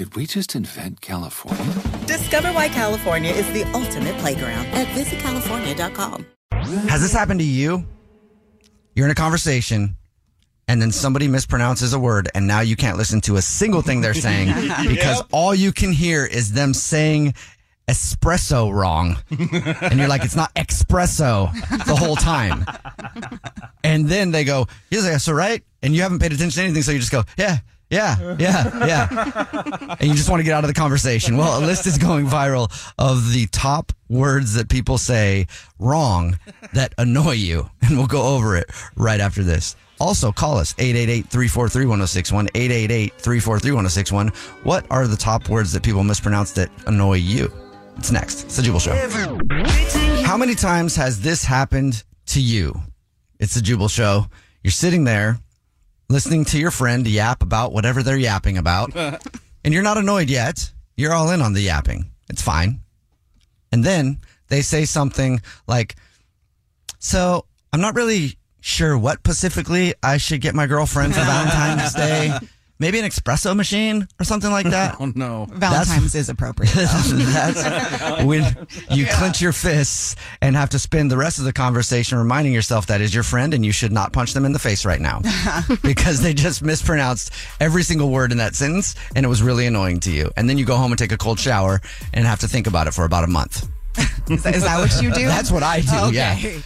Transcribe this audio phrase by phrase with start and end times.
[0.00, 1.62] Did we just invent California?
[2.06, 6.24] Discover why California is the ultimate playground at visitcalifornia.com.
[6.88, 7.84] Has this happened to you?
[8.94, 9.96] You're in a conversation
[10.68, 14.00] and then somebody mispronounces a word and now you can't listen to a single thing
[14.00, 14.46] they're saying
[14.88, 15.26] because Yep.
[15.32, 17.34] all you can hear is them saying
[17.86, 19.18] espresso wrong.
[19.82, 21.52] and you're like, it's not espresso
[21.84, 22.64] the whole time.
[23.82, 25.62] And then they go, yes, that's all right.
[25.82, 26.82] And you haven't paid attention to anything.
[26.82, 27.58] So you just go, yeah,
[27.90, 29.96] yeah, yeah, yeah.
[29.98, 31.36] and you just want to get out of the conversation.
[31.36, 35.46] Well, a list is going viral of the top words that people say
[35.78, 36.38] wrong
[36.72, 37.68] that annoy you.
[37.82, 39.74] And we'll go over it right after this.
[39.98, 44.34] Also, call us 888-343-1061, 888-343-1061.
[44.64, 47.52] What are the top words that people mispronounce that annoy you?
[47.98, 48.44] It's next.
[48.44, 48.94] It's the Jubal Show.
[50.22, 52.80] How many times has this happened to you?
[53.38, 54.26] It's the Jubal Show.
[54.62, 55.38] You're sitting there
[56.10, 60.70] listening to your friend yap about whatever they're yapping about, and you're not annoyed yet.
[60.96, 62.10] You're all in on the yapping.
[62.28, 62.80] It's fine.
[63.72, 64.18] And then
[64.48, 65.96] they say something like,
[66.98, 72.38] So I'm not really sure what specifically I should get my girlfriend for Valentine's Day.
[72.80, 74.96] Maybe an espresso machine or something like that.
[75.00, 75.46] Oh no.
[75.50, 76.72] Valentine's is appropriate.
[76.74, 77.62] That's
[78.24, 78.56] when
[78.90, 82.86] you clench your fists and have to spend the rest of the conversation reminding yourself
[82.86, 85.20] that is your friend and you should not punch them in the face right now
[85.82, 90.00] because they just mispronounced every single word in that sentence and it was really annoying
[90.00, 90.30] to you.
[90.36, 91.80] And then you go home and take a cold shower
[92.12, 93.68] and have to think about it for about a month.
[94.30, 95.26] Is that, is that what you do?
[95.26, 96.14] That's what I do, Okay.
[96.14, 96.60] yeah.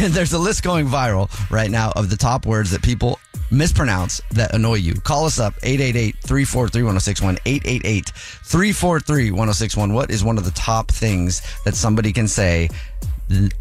[0.00, 3.18] And there's a list going viral right now of the top words that people
[3.50, 4.94] mispronounce that annoy you.
[4.94, 9.92] Call us up 888-343-1061 888-343-1061.
[9.92, 12.70] What is one of the top things that somebody can say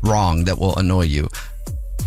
[0.03, 1.28] wrong that will annoy you?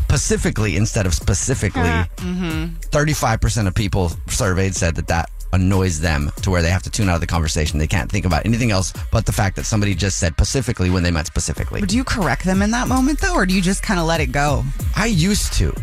[0.09, 1.83] Pacifically instead of specifically.
[1.83, 2.77] mm-hmm.
[2.91, 7.09] 35% of people surveyed said that that annoys them to where they have to tune
[7.09, 7.79] out of the conversation.
[7.79, 11.03] They can't think about anything else but the fact that somebody just said Pacifically when
[11.03, 11.81] they meant specifically.
[11.83, 14.21] Do you correct them in that moment though, or do you just kind of let
[14.21, 14.65] it go?
[14.97, 15.75] I used to,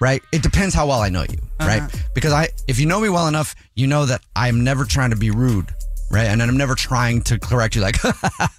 [0.00, 0.22] right?
[0.32, 1.82] It depends how well I know you, right?
[1.82, 1.98] Uh-huh.
[2.14, 5.16] Because I, if you know me well enough, you know that I'm never trying to
[5.16, 5.74] be rude,
[6.10, 6.26] right?
[6.26, 7.96] And I'm never trying to correct you like,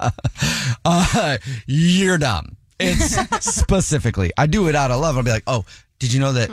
[0.86, 2.58] uh, you're dumb.
[2.80, 4.32] It's specifically.
[4.38, 5.18] I do it out of love.
[5.18, 5.66] I'll be like, oh,
[6.00, 6.50] did you know that?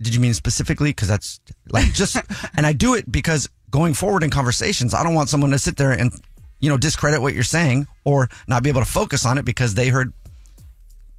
[0.00, 0.90] Did you mean specifically?
[0.90, 2.16] Because that's like just,
[2.56, 5.76] and I do it because going forward in conversations, I don't want someone to sit
[5.76, 6.12] there and,
[6.60, 9.74] you know, discredit what you're saying or not be able to focus on it because
[9.74, 10.12] they heard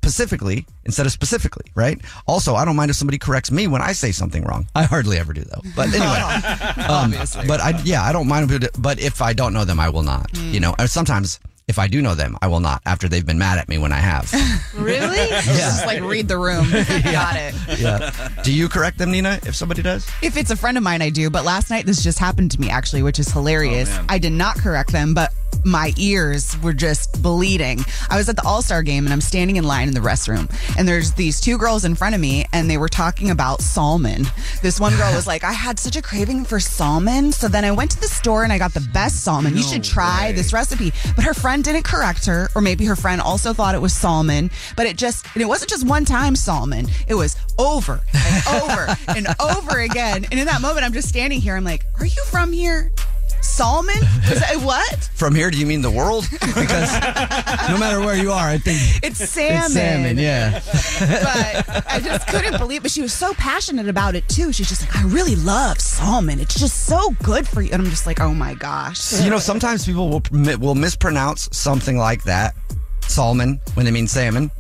[0.10, 2.00] specifically instead of specifically, right?
[2.28, 4.68] Also, I don't mind if somebody corrects me when I say something wrong.
[4.76, 5.62] I hardly ever do though.
[5.76, 7.12] But anyway, um,
[7.48, 8.50] but I yeah, I don't mind.
[8.52, 10.36] if do- But if I don't know them, I will not.
[10.38, 12.82] You know, or sometimes if I do know them, I will not.
[12.88, 14.34] After they've been mad at me when I have.
[14.80, 15.18] Really?
[15.44, 16.72] Just like read the room.
[16.72, 17.54] Got it.
[17.80, 18.30] yeah.
[18.44, 19.40] Do you correct them, Nina?
[19.46, 20.10] If somebody does.
[20.24, 21.30] If it's a friend of mine, I do.
[21.30, 23.90] But last night, this just happened to me actually, which is hilarious.
[23.92, 24.06] Oh.
[24.08, 25.34] I did not correct them, but
[25.66, 27.84] my ears were just bleeding.
[28.10, 30.50] I was at the All Star game and I'm standing in line in the restroom,
[30.78, 34.26] and there's these two girls in front of me, and they were talking about salmon.
[34.62, 37.32] This one girl was like, I had such a craving for salmon.
[37.32, 39.56] So then I went to the store and I got the best salmon.
[39.56, 40.92] you should try this recipe.
[41.16, 44.52] But her friend didn't correct her, or maybe her friend also thought it was salmon,
[44.76, 48.98] but it just, and it wasn't just one time salmon, it was over and over
[49.10, 50.26] and over again.
[50.32, 51.56] And in that moment, I'm just standing here.
[51.56, 52.92] I'm like, Are you from here?
[53.42, 53.96] Salmon?
[54.32, 55.10] Is that, what?
[55.16, 56.28] From here, do you mean the world?
[56.32, 56.92] Because
[57.70, 59.64] no matter where you are, I think It's salmon.
[59.66, 60.18] it's salmon.
[60.18, 60.62] Yeah.
[61.00, 62.82] But I just couldn't believe.
[62.82, 64.52] But she was so passionate about it too.
[64.54, 66.40] She's just like, I really love salmon.
[66.40, 67.70] It's just so good for you.
[67.72, 69.22] And I'm just like, oh my gosh.
[69.22, 70.22] You know, sometimes people will
[70.58, 72.56] will mispronounce something like that,
[73.08, 74.52] salmon, when they mean salmon.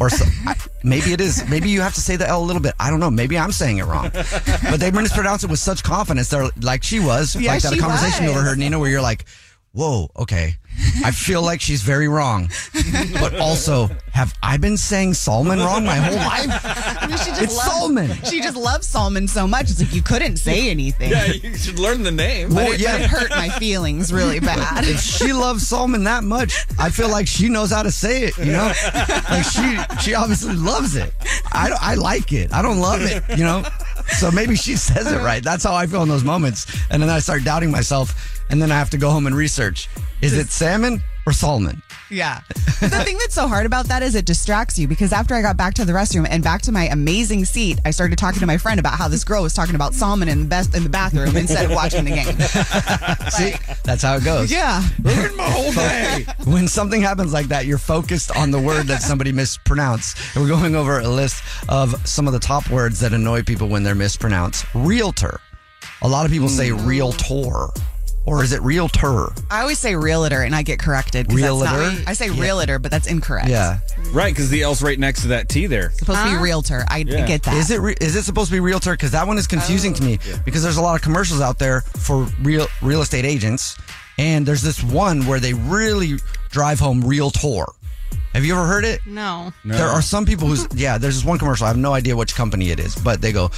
[0.00, 1.48] Or so, I, maybe it is.
[1.48, 2.74] Maybe you have to say the L a little bit.
[2.78, 3.10] I don't know.
[3.10, 4.10] Maybe I'm saying it wrong.
[4.12, 6.28] But they mispronounce it with such confidence.
[6.28, 8.34] They're like she was, Yeah, like that conversation was.
[8.36, 9.24] over her, Nina, where you're like,
[9.72, 10.56] "Whoa, okay."
[11.04, 12.50] I feel like she's very wrong.
[13.14, 16.46] But also, have I been saying salmon wrong my whole life?
[17.02, 18.10] I mean, she just It's loves, salmon.
[18.24, 19.70] She just loves salmon so much.
[19.70, 21.10] It's like you couldn't say anything.
[21.10, 22.54] Yeah, you should learn the name.
[22.54, 22.96] Well, But yeah.
[22.96, 24.84] it hurt my feelings really bad.
[24.84, 28.38] if she loves salmon that much, I feel like she knows how to say it.
[28.38, 28.72] You know,
[29.30, 31.12] like she she obviously loves it.
[31.52, 32.52] I I like it.
[32.52, 33.22] I don't love it.
[33.36, 33.64] You know,
[34.16, 35.42] so maybe she says it right.
[35.42, 38.70] That's how I feel in those moments, and then I start doubting myself, and then
[38.70, 39.88] I have to go home and research:
[40.22, 41.82] is it salmon or salmon?
[42.10, 42.40] Yeah.
[42.80, 45.56] the thing that's so hard about that is it distracts you because after I got
[45.56, 48.56] back to the restroom and back to my amazing seat, I started talking to my
[48.56, 51.36] friend about how this girl was talking about salmon in the best in the bathroom
[51.36, 52.38] instead of watching the game.
[53.30, 54.50] See, that's how it goes.
[54.50, 54.82] Yeah.
[55.02, 56.26] Ruined my whole day.
[56.44, 60.18] When something happens like that, you're focused on the word that somebody mispronounced.
[60.34, 63.68] And we're going over a list of some of the top words that annoy people
[63.68, 64.64] when they're mispronounced.
[64.74, 65.40] Realtor.
[66.02, 66.86] A lot of people say hmm.
[66.86, 67.68] realtor.
[68.28, 69.32] Or is it realtor?
[69.50, 71.28] I always say realtor and I get corrected.
[71.28, 72.02] 'cause that's not- Realtor?
[72.06, 73.48] I say realtor, but that's incorrect.
[73.48, 73.78] Yeah.
[74.12, 75.86] Right, because the L's right next to that T there.
[75.86, 76.84] It's supposed to be realtor.
[76.88, 77.26] I Yeah.
[77.26, 77.56] get that.
[77.56, 78.92] Is it re- is it supposed to be realtor?
[78.92, 80.18] Because that one is confusing to me.
[80.32, 80.38] Oh.
[80.44, 83.76] Because there's a lot of commercials out there for real real estate agents,
[84.18, 86.18] and there's this one where they really
[86.50, 87.64] drive home realtor.
[88.34, 89.00] Have you ever heard it?
[89.06, 89.52] No.
[89.64, 90.98] There are some people who's yeah.
[90.98, 91.64] There's this one commercial.
[91.64, 93.50] I have no idea which company it is, but they go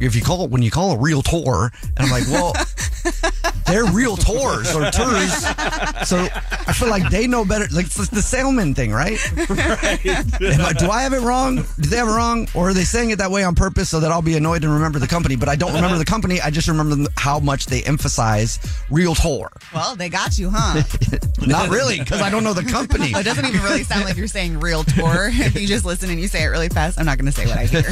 [0.00, 2.52] if you call when you call a realtor, and I'm like, well,
[3.66, 6.26] they're realtors or tours, so
[6.66, 7.66] I feel like they know better.
[7.70, 9.18] Like it's the salmon thing, right?
[9.38, 11.56] Am I- do I have it wrong?
[11.56, 14.00] Do they have it wrong, or are they saying it that way on purpose so
[14.00, 15.36] that I'll be annoyed and remember the company?
[15.36, 16.40] But I don't remember the company.
[16.40, 18.58] I just remember how much they emphasize
[18.90, 19.48] realtor.
[19.74, 20.82] well, they got you, huh?
[21.46, 23.10] Not really, because I don't know the company.
[23.14, 24.92] it doesn't even really sound like you're saying realtor.
[25.32, 27.46] if you just listen and you say it really fast, I'm not going to say
[27.46, 27.82] what I hear.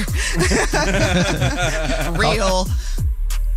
[2.18, 2.66] Real.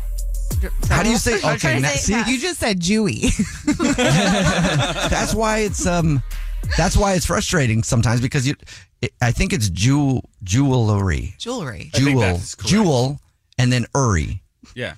[0.88, 2.30] How do you say okay, now, say see fast.
[2.30, 3.30] You just said Jewy.
[5.10, 6.22] that's why it's um
[6.76, 8.54] that's why it's frustrating sometimes because you
[9.00, 11.34] it, I think it's jewel jewelry.
[11.38, 11.90] jewelry.
[11.92, 12.20] think Jewel.
[12.20, 12.70] that's correct.
[12.70, 13.20] Jewel
[13.58, 14.42] and then uri.
[14.74, 14.94] Yeah.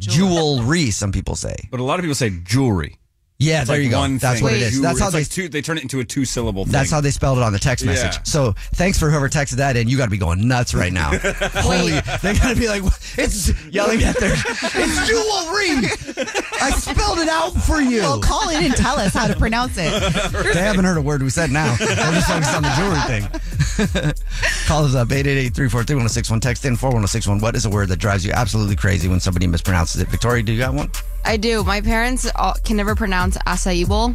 [0.00, 1.54] Jewelry, some people say.
[1.70, 2.98] But a lot of people say jewelry.
[3.38, 3.98] Yeah, It's there like you go.
[3.98, 4.44] One That's thing.
[4.44, 4.80] what it is.
[4.80, 5.18] That's how they.
[5.18, 6.72] like two, they turn it into a two syllable thing.
[6.72, 8.14] that's how they spelled it on the text message.
[8.14, 8.22] Yeah.
[8.22, 9.88] So thanks for whoever texted that in.
[9.88, 11.10] You got to be going nuts right now.
[11.18, 11.90] Holy,
[12.22, 12.84] they got to be like,
[13.18, 16.24] it's yelling at their, it's jewelry.
[16.62, 18.02] I spelled it out for you.
[18.02, 19.92] Well, call in and tell us how to pronounce it.
[20.54, 21.74] They haven't heard a word we said now.
[21.74, 24.12] They're just focused on the jewelry thing.
[24.66, 26.40] Call us up 888-343-1061.
[26.40, 27.40] Text in 41061.
[27.40, 30.08] What is a word that drives you absolutely crazy when somebody mispronounces it?
[30.08, 30.90] Victoria, do you got one?
[31.24, 31.64] I do.
[31.64, 34.10] My parents all, can never pronounce acai bowl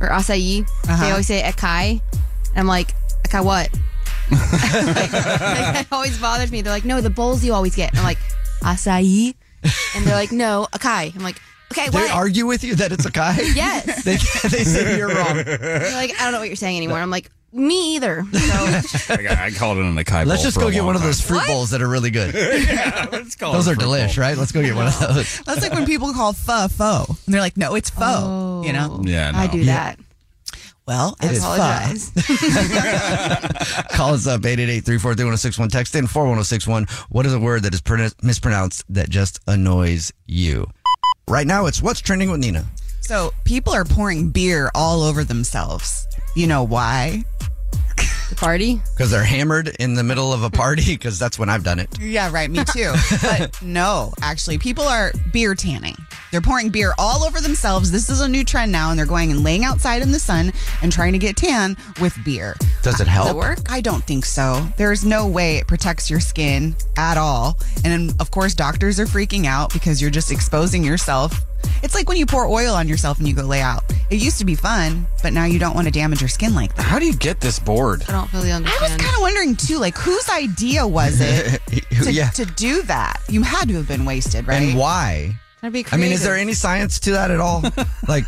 [0.00, 0.62] or acai.
[0.62, 1.04] Uh-huh.
[1.04, 2.00] They always say acai.
[2.50, 2.94] And I'm like,
[3.24, 3.70] acai what?
[4.30, 6.62] like, like, it always bothers me.
[6.62, 7.90] They're like, no, the bowls you always get.
[7.90, 8.18] And I'm like,
[8.60, 9.34] acai.
[9.94, 11.14] And they're like, no, acai.
[11.14, 11.40] I'm like,
[11.72, 12.06] okay, what?
[12.06, 13.38] They argue with you that it's a kai?
[13.54, 14.04] yes.
[14.04, 14.16] They,
[14.48, 15.36] they say you're wrong.
[15.36, 16.98] They're like, I don't know what you're saying anymore.
[16.98, 18.24] I'm like, me either.
[18.32, 21.02] So I, I called it an acai Let's just for go a get one of
[21.02, 22.34] those fruit bowls that are really good.
[22.68, 24.22] yeah, let's call Those it are delish, bowl.
[24.24, 24.36] right?
[24.36, 25.40] Let's go get one of those.
[25.40, 27.04] That's like when people call pho pho.
[27.08, 28.02] And they're like, no, it's pho.
[28.04, 28.62] Oh.
[28.64, 29.00] You know?
[29.04, 29.38] Yeah, no.
[29.38, 29.98] I do that.
[30.86, 31.54] Well, I it's pho.
[31.54, 32.10] apologize.
[33.92, 35.70] Call us up 888-343-1061.
[35.70, 36.86] Text in 41061.
[37.10, 40.66] What is a word that is pron- mispronounced that just annoys you?
[41.28, 42.64] Right now, it's what's trending with Nina.
[43.00, 46.06] So people are pouring beer all over themselves.
[46.34, 47.24] You know why?
[48.32, 48.80] The party?
[48.96, 50.82] Because they're hammered in the middle of a party.
[51.02, 51.88] Because that's when I've done it.
[52.00, 52.50] Yeah, right.
[52.50, 52.92] Me too.
[53.22, 55.96] but no, actually, people are beer tanning.
[56.30, 57.90] They're pouring beer all over themselves.
[57.90, 60.52] This is a new trend now, and they're going and laying outside in the sun
[60.80, 62.54] and trying to get tan with beer.
[62.82, 63.58] Does it uh, help?
[63.68, 64.66] I don't think so.
[64.76, 67.58] There's no way it protects your skin at all.
[67.84, 71.34] And of course, doctors are freaking out because you're just exposing yourself.
[71.82, 73.82] It's like when you pour oil on yourself and you go lay out.
[74.10, 76.74] It used to be fun, but now you don't want to damage your skin like
[76.76, 76.82] that.
[76.82, 78.04] How do you get this bored?
[78.08, 78.84] I don't really understand.
[78.84, 81.60] I was kind of wondering too, like whose idea was it
[82.02, 82.30] to, yeah.
[82.30, 83.20] to do that?
[83.28, 84.62] You had to have been wasted, right?
[84.62, 85.34] And why?
[85.62, 87.62] Gotta be I mean, is there any science to that at all?
[88.08, 88.24] Like,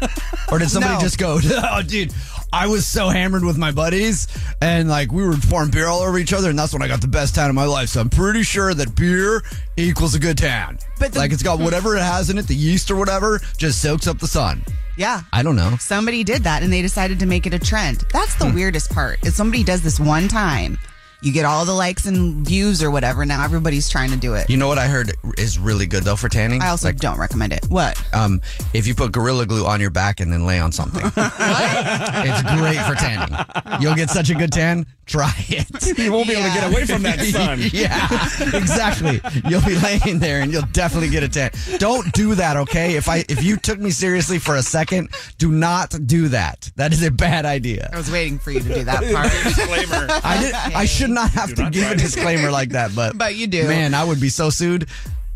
[0.53, 1.01] or did somebody No.
[1.01, 2.13] just go, oh, dude,
[2.57, 4.29] I was so hammered with my buddies
[4.63, 7.01] and like we were pouring beer all over each other and that's when I got
[7.01, 7.89] the best tan of my life.
[7.89, 9.43] So I'm pretty sure that beer
[9.77, 10.79] equals a good tan.
[11.01, 13.83] But the- like it's got whatever it has in it, the yeast or whatever, just
[13.83, 14.65] soaks up the sun.
[14.97, 15.23] Yeah.
[15.33, 15.77] I don't know.
[15.81, 18.05] Somebody did that and they decided to make it a trend.
[18.13, 18.49] That's Hmm.
[18.51, 19.19] the weirdest part.
[19.27, 20.79] Is somebody does this one time,
[21.25, 23.25] you get all the likes and views or whatever.
[23.25, 24.49] Now everybody's trying to do it.
[24.51, 26.61] You know what I heard is really good though for tanning?
[26.63, 27.65] I also Like, don't recommend it.
[27.69, 28.01] What?
[28.15, 28.41] um,
[28.75, 31.03] if you put Gorilla Glue on your back and then lay on something.
[31.17, 33.35] it's great for tanning.
[33.81, 34.87] You'll get such a good tan.
[35.07, 35.67] Try it.
[35.99, 37.61] You won't be able to get away from that sun.
[37.73, 38.09] yeah,
[38.57, 39.21] exactly.
[39.49, 41.51] You'll be laying there and you'll definitely get a tan.
[41.79, 42.97] Don't do that, okay?
[42.97, 46.71] If I if you took me seriously for a second, do not do that.
[46.77, 47.91] That is a bad idea.
[47.93, 49.31] I was waiting for you to do that part.
[49.45, 50.07] Disclaimer.
[50.25, 50.55] I did.
[50.55, 52.13] I should not have Do to not give a this.
[52.15, 53.67] disclaimer like that, but But you do.
[53.69, 54.89] Man, I would be so sued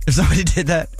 [0.06, 0.88] if somebody did that.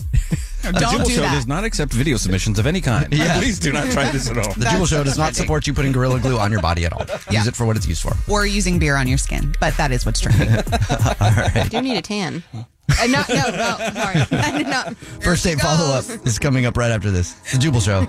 [0.60, 1.34] The Don't Jubal do Show that.
[1.34, 3.10] does not accept video submissions of any kind.
[3.12, 3.38] Yeah.
[3.38, 4.52] Please do not try this at all.
[4.56, 7.04] The Jubal Show does not support you putting Gorilla Glue on your body at all.
[7.30, 7.38] Yeah.
[7.38, 8.12] Use it for what it's used for.
[8.30, 9.54] or using beer on your skin.
[9.60, 10.48] But that is what's trending.
[10.72, 12.42] I do need a tan.
[12.90, 14.21] Uh, no, no, no, sorry.
[14.30, 14.97] I did not.
[14.97, 17.35] First date follow up is coming up right after this.
[17.52, 18.07] The Jubal Show.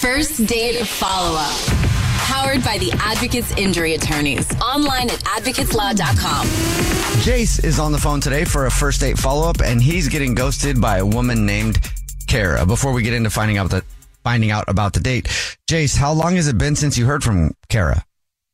[0.00, 1.56] First date follow up.
[2.28, 4.50] Powered by the Advocates Injury Attorneys.
[4.60, 6.46] Online at advocateslaw.com.
[7.22, 10.34] Jace is on the phone today for a first date follow up, and he's getting
[10.34, 11.78] ghosted by a woman named
[12.26, 12.66] Kara.
[12.66, 13.82] Before we get into finding out the
[14.24, 15.24] finding out about the date,
[15.70, 18.04] Jace, how long has it been since you heard from Kara?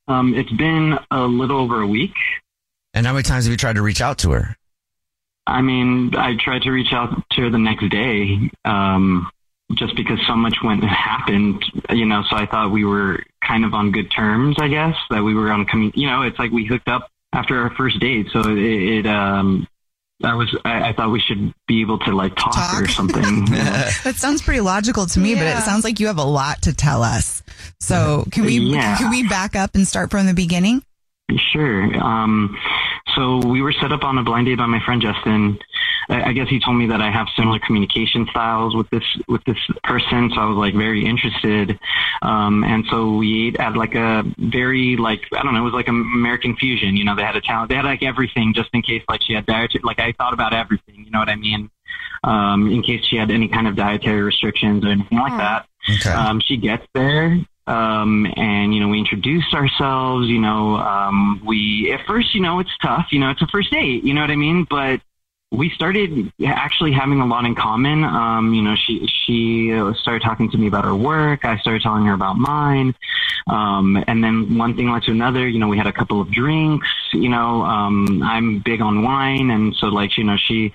[0.07, 2.15] Um, it's been a little over a week.
[2.95, 4.57] And how many times have you tried to reach out to her?
[5.47, 9.31] I mean, I tried to reach out to her the next day, um,
[9.75, 12.23] just because so much went happened, you know.
[12.29, 14.95] So I thought we were kind of on good terms, I guess.
[15.11, 17.99] That we were on, commu- you know, it's like we hooked up after our first
[18.01, 18.29] date.
[18.33, 19.67] So it, it um,
[20.23, 23.45] I was, I, I thought we should be able to like talk, or something.
[24.05, 26.73] that sounds pretty logical to me, but it sounds like you have a lot to
[26.75, 27.43] tell us.
[27.81, 28.97] So can we Yeah.
[28.97, 30.83] can we back up and start from the beginning?
[31.53, 31.97] Sure.
[32.03, 32.57] Um,
[33.15, 35.59] so we were set up on a blind date by my friend Justin.
[36.09, 39.45] I, I guess he told me that I have similar communication styles with this with
[39.45, 41.79] this person, so I was like very interested.
[42.23, 45.75] Um, and so we ate at like a very like I don't know, it was
[45.75, 46.97] like an American fusion.
[46.97, 49.35] You know, they had a talent, they had like everything just in case like she
[49.35, 49.83] had dietary.
[49.85, 51.05] Like I thought about everything.
[51.05, 51.71] You know what I mean?
[52.23, 55.67] Um, in case she had any kind of dietary restrictions or anything like that.
[56.01, 56.11] Okay.
[56.11, 60.29] Um, she gets there, um, and you know we introduce ourselves.
[60.29, 63.07] You know, um, we at first, you know, it's tough.
[63.11, 64.05] You know, it's a first date.
[64.05, 64.67] You know what I mean?
[64.69, 65.01] But
[65.55, 68.05] we started actually having a lot in common.
[68.05, 69.71] Um, you know, she she
[70.01, 71.45] started talking to me about her work.
[71.45, 72.95] I started telling her about mine,
[73.47, 75.47] um, and then one thing led to another.
[75.47, 76.89] You know, we had a couple of drinks.
[77.13, 80.73] You know, um, I'm big on wine, and so like you know she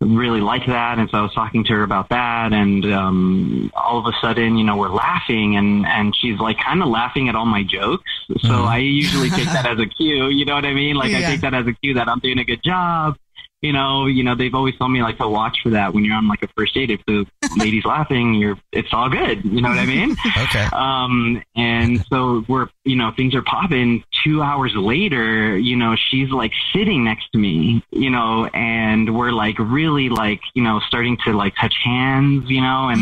[0.00, 0.98] really liked that.
[0.98, 2.54] And so I was talking to her about that.
[2.54, 5.56] And um all of a sudden you know we're laughing.
[5.56, 8.10] And and she's like kind of laughing at all my jokes.
[8.40, 10.28] So I usually take that as a cue.
[10.28, 10.96] You know what I mean?
[10.96, 13.16] Like I take that as a cue that I'm doing a good job
[13.62, 16.14] you know you know they've always told me like to watch for that when you're
[16.16, 17.26] on like a first date if the
[17.56, 20.66] lady's laughing you're it's all good you know what I mean Okay.
[20.72, 24.02] um, and so we're, you know, things are popping.
[24.24, 29.32] Two hours later, you know, she's like sitting next to me, you know, and we're
[29.32, 33.00] like really like, you know, starting to like touch hands, you know, and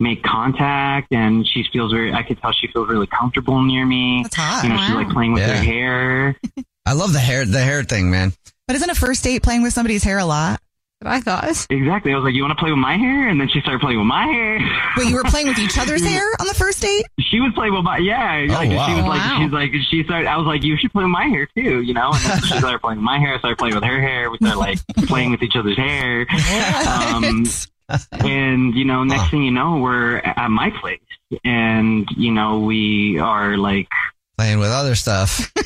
[0.00, 1.12] make contact.
[1.12, 4.22] And she feels very, I could tell she feels really comfortable near me.
[4.22, 4.62] That's hot.
[4.64, 5.56] You know, she's like playing with Yeah.
[5.56, 6.36] her hair.
[6.86, 8.32] I love the hair the hair thing, man.
[8.68, 10.60] But isn't a first date playing with somebody's hair a lot?
[11.00, 11.44] But I thought.
[11.70, 12.12] Exactly.
[12.12, 13.28] I was like, you want to play with my hair?
[13.28, 14.58] And then she started playing with my hair.
[14.96, 17.06] Wait, you were playing with each other's hair on the first date?
[17.18, 18.44] she was playing with my yeah.
[18.48, 18.86] like, wow.
[18.86, 19.38] She was like Wow.
[19.40, 20.28] she's like she started.
[20.28, 22.10] I was like you should play with my hair too, you know.
[22.12, 23.34] And then she started playing with my hair.
[23.36, 24.30] I started playing with her hair.
[24.30, 26.26] We started like playing with each other's hair.
[26.86, 27.46] Um,
[28.12, 31.00] and you know, next thing you know, we're at my place,
[31.42, 33.88] and you know, we are like
[34.38, 35.50] Playing with other stuff.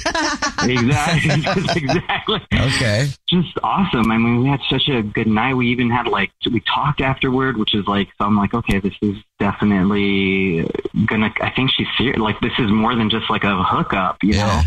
[0.63, 1.31] exactly,
[1.77, 2.41] exactly.
[2.55, 3.11] Okay.
[3.29, 4.11] just awesome.
[4.11, 5.53] I mean, we had such a good night.
[5.53, 8.25] We even had like we talked afterward, which is like so.
[8.25, 10.69] I'm like, okay, this is definitely
[11.07, 11.33] gonna.
[11.41, 12.19] I think she's serious.
[12.19, 14.45] Like this is more than just like a hookup, you Yeah.
[14.47, 14.63] know.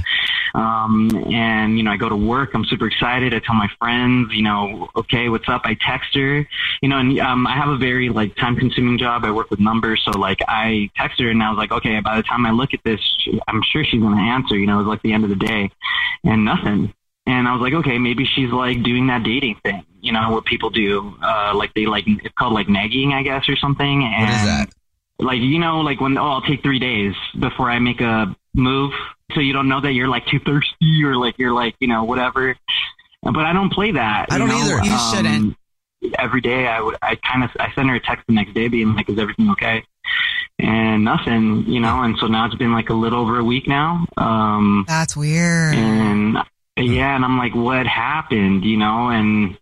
[0.55, 2.51] Um, and, you know, I go to work.
[2.53, 3.33] I'm super excited.
[3.33, 5.63] I tell my friends, you know, okay, what's up?
[5.65, 6.47] I text her,
[6.81, 9.25] you know, and um, I have a very like time consuming job.
[9.25, 10.01] I work with numbers.
[10.05, 12.73] So like I text her and I was like, okay, by the time I look
[12.73, 15.25] at this, she, I'm sure she's to answer, you know, it was like the end
[15.25, 15.71] of the day
[16.23, 16.93] and nothing.
[17.27, 20.45] And I was like, okay, maybe she's like doing that dating thing, you know, what
[20.45, 21.15] people do.
[21.21, 24.03] Uh, like they like, it's called like nagging, I guess, or something.
[24.03, 24.69] And What is that?
[25.17, 28.91] like you know like when oh i'll take three days before i make a move
[29.33, 32.03] so you don't know that you're like too thirsty or like you're like you know
[32.03, 32.53] whatever
[33.23, 34.57] but i don't play that I don't know?
[34.57, 34.83] either.
[34.83, 35.57] You shouldn't
[36.19, 38.67] every day i would i kind of i send her a text the next day
[38.67, 39.85] being like is everything okay
[40.59, 43.69] and nothing you know and so now it's been like a little over a week
[43.69, 45.75] now um That's weird.
[45.75, 46.37] and
[46.77, 48.65] yeah, and I'm like, what happened?
[48.65, 49.57] You know, and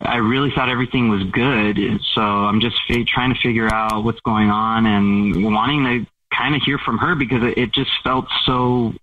[0.00, 1.78] I really thought everything was good.
[2.14, 6.54] So I'm just fi- trying to figure out what's going on and wanting to kind
[6.54, 8.94] of hear from her because it, it just felt so,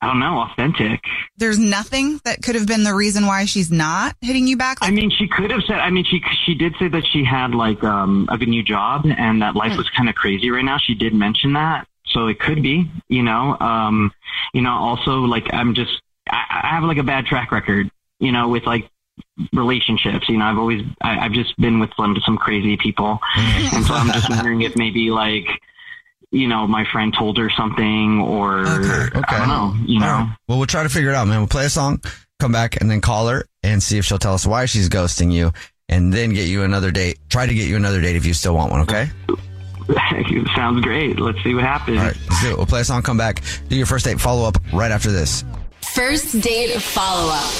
[0.00, 1.00] I don't know, authentic.
[1.36, 4.78] There's nothing that could have been the reason why she's not hitting you back.
[4.82, 5.80] I mean, she could have said.
[5.80, 9.06] I mean, she she did say that she had like um, a good new job
[9.06, 10.78] and that life was kind of crazy right now.
[10.78, 12.88] She did mention that, so it could be.
[13.08, 14.12] You know, um,
[14.54, 14.72] you know.
[14.72, 17.90] Also, like I'm just I, I have like a bad track record.
[18.20, 18.90] You know, with like
[19.52, 20.28] relationships.
[20.28, 23.94] You know, I've always I, I've just been with some some crazy people, and so
[23.94, 25.46] I'm just wondering if maybe like.
[26.32, 29.74] You know, my friend told her something, or okay I don't know.
[29.84, 30.36] You know, right.
[30.46, 31.38] Well, we'll try to figure it out, man.
[31.38, 32.00] We'll play a song,
[32.38, 35.32] come back, and then call her and see if she'll tell us why she's ghosting
[35.32, 35.52] you,
[35.88, 37.18] and then get you another date.
[37.30, 39.10] Try to get you another date if you still want one, okay?
[40.54, 41.18] sounds great.
[41.18, 41.98] Let's see what happens.
[41.98, 42.56] All right, let's do it.
[42.56, 45.44] We'll play a song, come back, do your first date follow up right after this.
[45.94, 47.52] First date follow up.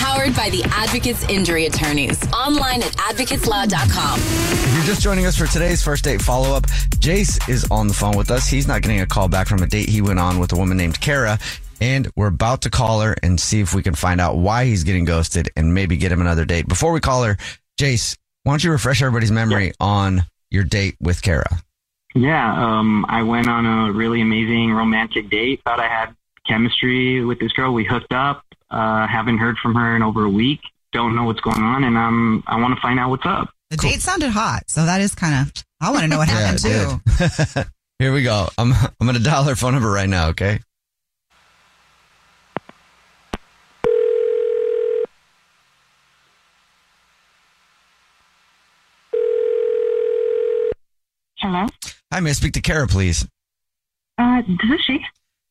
[0.00, 2.20] Powered by the Advocates Injury Attorneys.
[2.32, 4.18] Online at advocateslaw.com.
[4.20, 6.62] If you're just joining us for today's first date follow up,
[6.96, 8.48] Jace is on the phone with us.
[8.48, 10.78] He's not getting a call back from a date he went on with a woman
[10.78, 11.38] named Kara.
[11.78, 14.82] And we're about to call her and see if we can find out why he's
[14.82, 16.66] getting ghosted and maybe get him another date.
[16.68, 17.36] Before we call her,
[17.78, 21.62] Jace, why don't you refresh everybody's memory on your date with Kara?
[22.14, 25.60] Yeah, um, I went on a really amazing romantic date.
[25.64, 26.14] Thought I had
[26.48, 27.72] chemistry with this girl.
[27.74, 28.42] We hooked up.
[28.70, 30.60] Uh, haven't heard from her in over a week.
[30.92, 33.50] Don't know what's going on, and um, I want to find out what's up.
[33.70, 35.64] The date sounded hot, so that is kind of.
[35.80, 36.98] I want to know what happened Yeah,
[37.54, 37.62] too.
[37.98, 38.48] Here we go.
[38.56, 40.60] I'm I'm gonna dial her phone number right now, okay?
[51.38, 51.66] Hello.
[52.12, 53.26] Hi, may I speak to Kara, please?
[54.18, 54.98] Uh, this is she.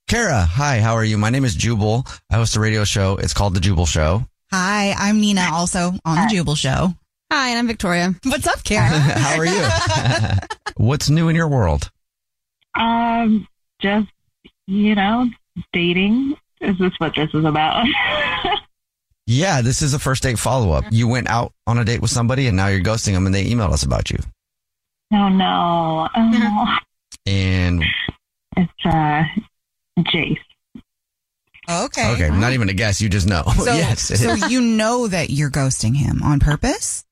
[0.08, 1.18] Kara, hi, how are you?
[1.18, 2.08] My name is Jubal.
[2.32, 3.18] I host a radio show.
[3.18, 4.26] It's called The Jubal Show.
[4.52, 6.94] Hi, I'm Nina, also on the Jubal Show.
[7.32, 8.14] Hi, and I'm Victoria.
[8.24, 8.88] What's up, Kara?
[8.90, 9.68] how are you?
[10.78, 11.92] What's new in your world?
[12.76, 13.48] Um,
[13.82, 14.08] just
[14.68, 15.28] you know,
[15.74, 16.36] dating.
[16.62, 17.86] Is this what this is about?
[19.30, 20.86] Yeah, this is a first date follow up.
[20.90, 23.44] You went out on a date with somebody and now you're ghosting them and they
[23.44, 24.20] emailed us about you.
[25.12, 26.08] no, no.
[26.16, 26.78] Oh,
[27.26, 27.84] And
[28.56, 29.24] it's uh,
[29.98, 30.38] Jace.
[31.70, 32.14] Okay.
[32.14, 33.44] okay, not even a guess, you just know.
[33.58, 34.04] So, yes.
[34.04, 34.50] so is.
[34.50, 37.04] you know that you're ghosting him on purpose?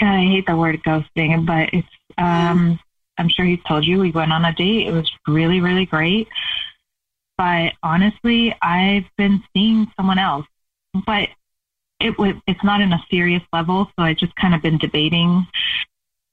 [0.00, 1.88] I hate the word ghosting, but it's.
[2.18, 2.78] Um,
[3.18, 4.86] I'm sure he's told you we went on a date.
[4.86, 6.28] It was really, really great.
[7.38, 10.46] But honestly, I've been seeing someone else.
[11.06, 11.30] But
[11.98, 12.34] it was.
[12.46, 15.46] It's not in a serious level, so I just kind of been debating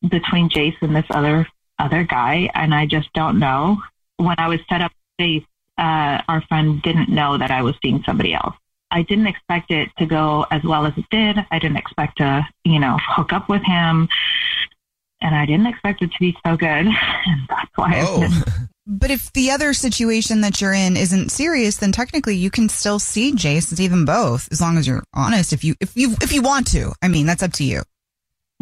[0.08, 1.48] between Jace and this other
[1.80, 3.82] other guy, and I just don't know.
[4.18, 5.46] When I was set up with Jace,
[5.78, 8.56] uh, our friend didn't know that I was seeing somebody else.
[8.92, 11.38] I didn't expect it to go as well as it did.
[11.50, 14.08] I didn't expect to, you know, hook up with him.
[15.22, 16.88] And I didn't expect it to be so good.
[17.26, 18.44] And that's why I've been
[18.86, 23.00] But if the other situation that you're in isn't serious, then technically you can still
[23.00, 25.54] see Jace and see them both as long as you're honest.
[25.54, 27.84] If you if you if you want to, I mean that's up to you.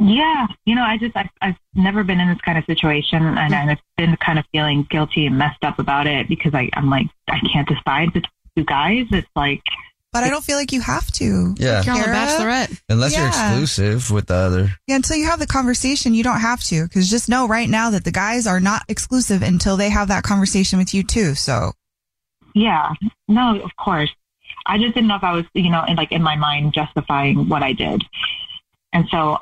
[0.04, 3.54] Yeah, you know, I just I've, I've never been in this kind of situation, and
[3.54, 7.06] I've been kind of feeling guilty and messed up about it because I I'm like
[7.30, 9.06] I can't decide between two guys.
[9.12, 9.62] It's like,
[10.12, 11.54] But I don't feel like you have to.
[11.58, 11.84] Yeah.
[11.84, 12.82] You're on the Bachelorette.
[12.90, 13.50] Unless you're Yeah.
[13.52, 14.70] exclusive with the other.
[14.88, 16.84] Yeah, until you have the conversation, you don't have to.
[16.84, 20.24] Because just know right now that the guys are not exclusive until they have that
[20.24, 21.36] conversation with you too.
[21.36, 21.74] So
[22.56, 22.92] yeah,
[23.28, 24.10] no, of course.
[24.66, 27.48] I just didn't know if I was, you know, in, like in my mind justifying
[27.50, 28.04] what I did,
[28.94, 29.38] and so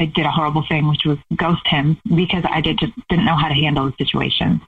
[0.00, 3.36] I did a horrible thing, which was ghost him because I did just didn't know
[3.36, 4.60] how to handle the situation.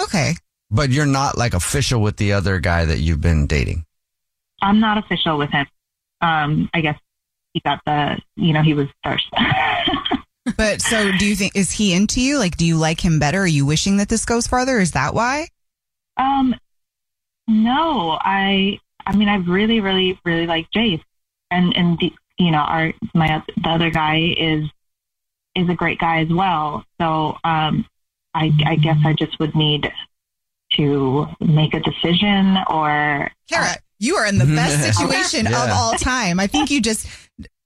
[0.00, 0.34] okay,
[0.70, 3.84] But you're not like official with the other guy that you've been dating.
[4.62, 5.66] I'm not official with him.
[6.20, 6.98] Um, I guess
[7.54, 9.26] he got the, you know, he was first.
[10.56, 12.38] but so do you think is he into you?
[12.38, 13.40] Like, do you like him better?
[13.40, 14.78] Are you wishing that this goes farther?
[14.78, 15.48] Is that why?
[16.16, 16.54] Um,
[17.48, 21.02] No, I I mean I really really really like Jace,
[21.50, 24.64] and and the, you know our my the other guy is
[25.54, 26.84] is a great guy as well.
[27.00, 27.86] So um,
[28.34, 29.90] I I guess I just would need
[30.76, 36.40] to make a decision or Kara, you are in the best situation of all time.
[36.40, 37.06] I think you just,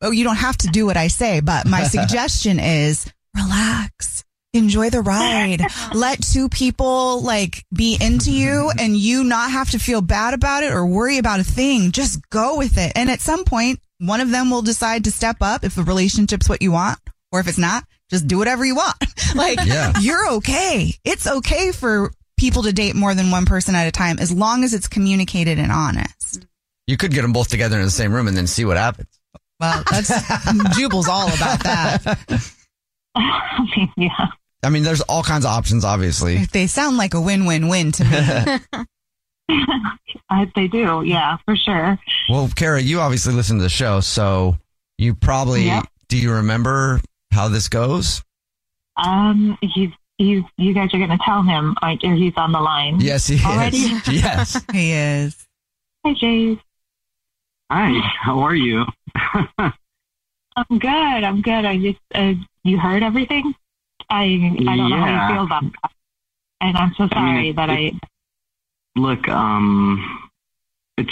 [0.00, 4.24] oh, you don't have to do what I say, but my suggestion is relax.
[4.54, 5.62] Enjoy the ride.
[5.94, 10.62] Let two people like be into you and you not have to feel bad about
[10.62, 11.90] it or worry about a thing.
[11.90, 12.92] Just go with it.
[12.94, 16.48] And at some point, one of them will decide to step up if the relationship's
[16.48, 16.98] what you want,
[17.30, 18.96] or if it's not, just do whatever you want.
[19.34, 19.92] like Yeah.
[20.00, 20.92] you're okay.
[21.04, 24.64] It's okay for people to date more than one person at a time as long
[24.64, 26.44] as it's communicated and honest.
[26.86, 29.08] You could get them both together in the same room and then see what happens.
[29.60, 30.10] Well, that's
[30.76, 32.18] Jubal's all about that.
[33.96, 34.08] Yeah.
[34.64, 36.44] I mean, there's all kinds of options, obviously.
[36.46, 38.84] They sound like a win-win-win to me.
[40.30, 41.98] I, they do, yeah, for sure.
[42.28, 44.56] Well, Kara, you obviously listen to the show, so
[44.98, 45.84] you probably Yep.
[46.08, 47.00] do you remember
[47.32, 48.22] how this goes?
[48.96, 52.60] Um, he's he's you guys are going to tell him, or or he's on the
[52.60, 53.00] line.
[53.00, 54.08] Yes, he is.
[54.08, 54.60] Yes.
[54.72, 55.46] he is.
[56.04, 56.60] Hi, Jace.
[57.70, 58.84] Hi, how are you?
[59.58, 60.88] I'm good.
[61.24, 61.64] I'm good.
[61.64, 62.34] I just uh,
[62.64, 63.54] you heard everything.
[64.10, 65.90] I I don't know how you feel about that,
[66.60, 67.92] and I'm so I sorry mean, it- that I.
[68.96, 70.30] Look, um,
[70.98, 71.10] it's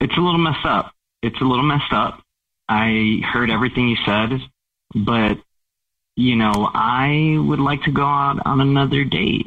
[0.00, 0.92] it's a little messed up.
[1.22, 2.20] It's a little messed up.
[2.68, 4.40] I heard everything you said,
[4.94, 5.38] but
[6.16, 9.46] you know, I would like to go out on another date,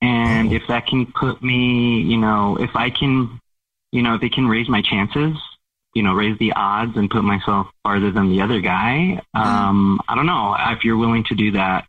[0.00, 3.40] and if that can put me, you know, if I can,
[3.90, 5.36] you know, if it can raise my chances,
[5.94, 9.20] you know, raise the odds and put myself farther than the other guy.
[9.34, 11.86] Um, I don't know if you're willing to do that,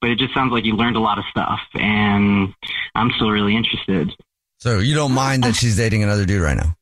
[0.00, 2.52] but it just sounds like you learned a lot of stuff, and
[2.94, 4.14] I'm still really interested.
[4.58, 6.76] So you don't mind that she's dating another dude right now?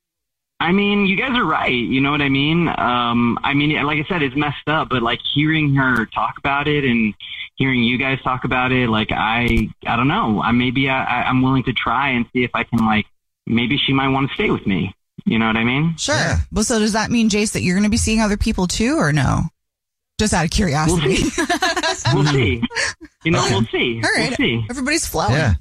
[0.61, 1.71] I mean, you guys are right.
[1.71, 2.69] You know what I mean?
[2.69, 6.67] Um, I mean, like I said, it's messed up, but like hearing her talk about
[6.67, 7.15] it and
[7.55, 10.43] hearing you guys talk about it, like I, I don't know.
[10.43, 13.07] I maybe I, I, I'm willing to try and see if I can like
[13.47, 14.95] maybe she might want to stay with me.
[15.25, 15.97] You know what I mean?
[15.97, 16.37] Sure.
[16.51, 18.97] Well, so does that mean, Jace, that you're going to be seeing other people too,
[18.97, 19.43] or no?
[20.19, 21.19] Just out of curiosity.
[22.15, 22.63] We'll see.
[23.25, 24.01] You know, we'll see.
[24.03, 24.29] All right.
[24.31, 24.65] We'll see.
[24.71, 25.33] Everybody's flowing.
[25.33, 25.55] Yeah.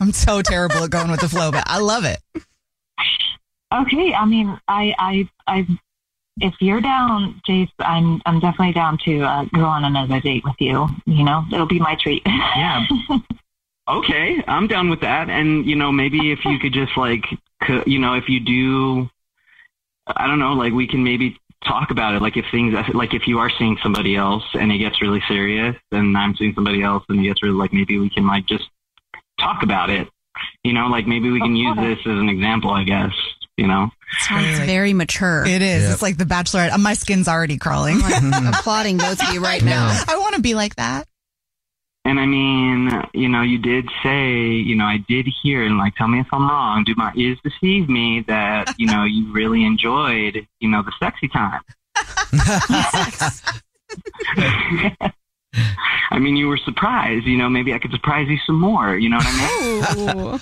[0.00, 2.18] I'm so terrible at going with the flow, but I love it.
[3.72, 5.66] Okay, I mean, I, I, I,
[6.40, 10.56] if you're down, Jace, I'm, I'm definitely down to uh, go on another date with
[10.58, 10.88] you.
[11.06, 12.22] You know, it'll be my treat.
[12.26, 12.84] Yeah.
[13.88, 15.30] Okay, I'm down with that.
[15.30, 17.24] And you know, maybe if you could just like,
[17.86, 19.08] you know, if you do,
[20.08, 22.22] I don't know, like we can maybe talk about it.
[22.22, 25.76] Like if things, like if you are seeing somebody else and it gets really serious,
[25.92, 28.64] and I'm seeing somebody else and it gets really like maybe we can like just
[29.40, 30.08] talk about it.
[30.64, 32.70] You know, like maybe we can use this as an example.
[32.70, 33.12] I guess.
[33.56, 33.90] You know.
[34.18, 35.46] Sounds very mature.
[35.46, 35.90] It is.
[35.90, 36.72] It's like the Bachelorette.
[36.72, 38.00] Uh, My skin's already crawling.
[38.02, 39.88] I'm applauding both of you right now.
[40.06, 41.08] I want to be like that.
[42.06, 45.96] And I mean, you know, you did say, you know, I did hear, and like,
[45.96, 46.84] tell me if I'm wrong.
[46.84, 51.26] Do my ears deceive me that, you know, you really enjoyed, you know, the sexy
[51.26, 51.62] time?
[56.12, 57.26] I mean, you were surprised.
[57.26, 58.96] You know, maybe I could surprise you some more.
[58.96, 60.40] You know what I mean?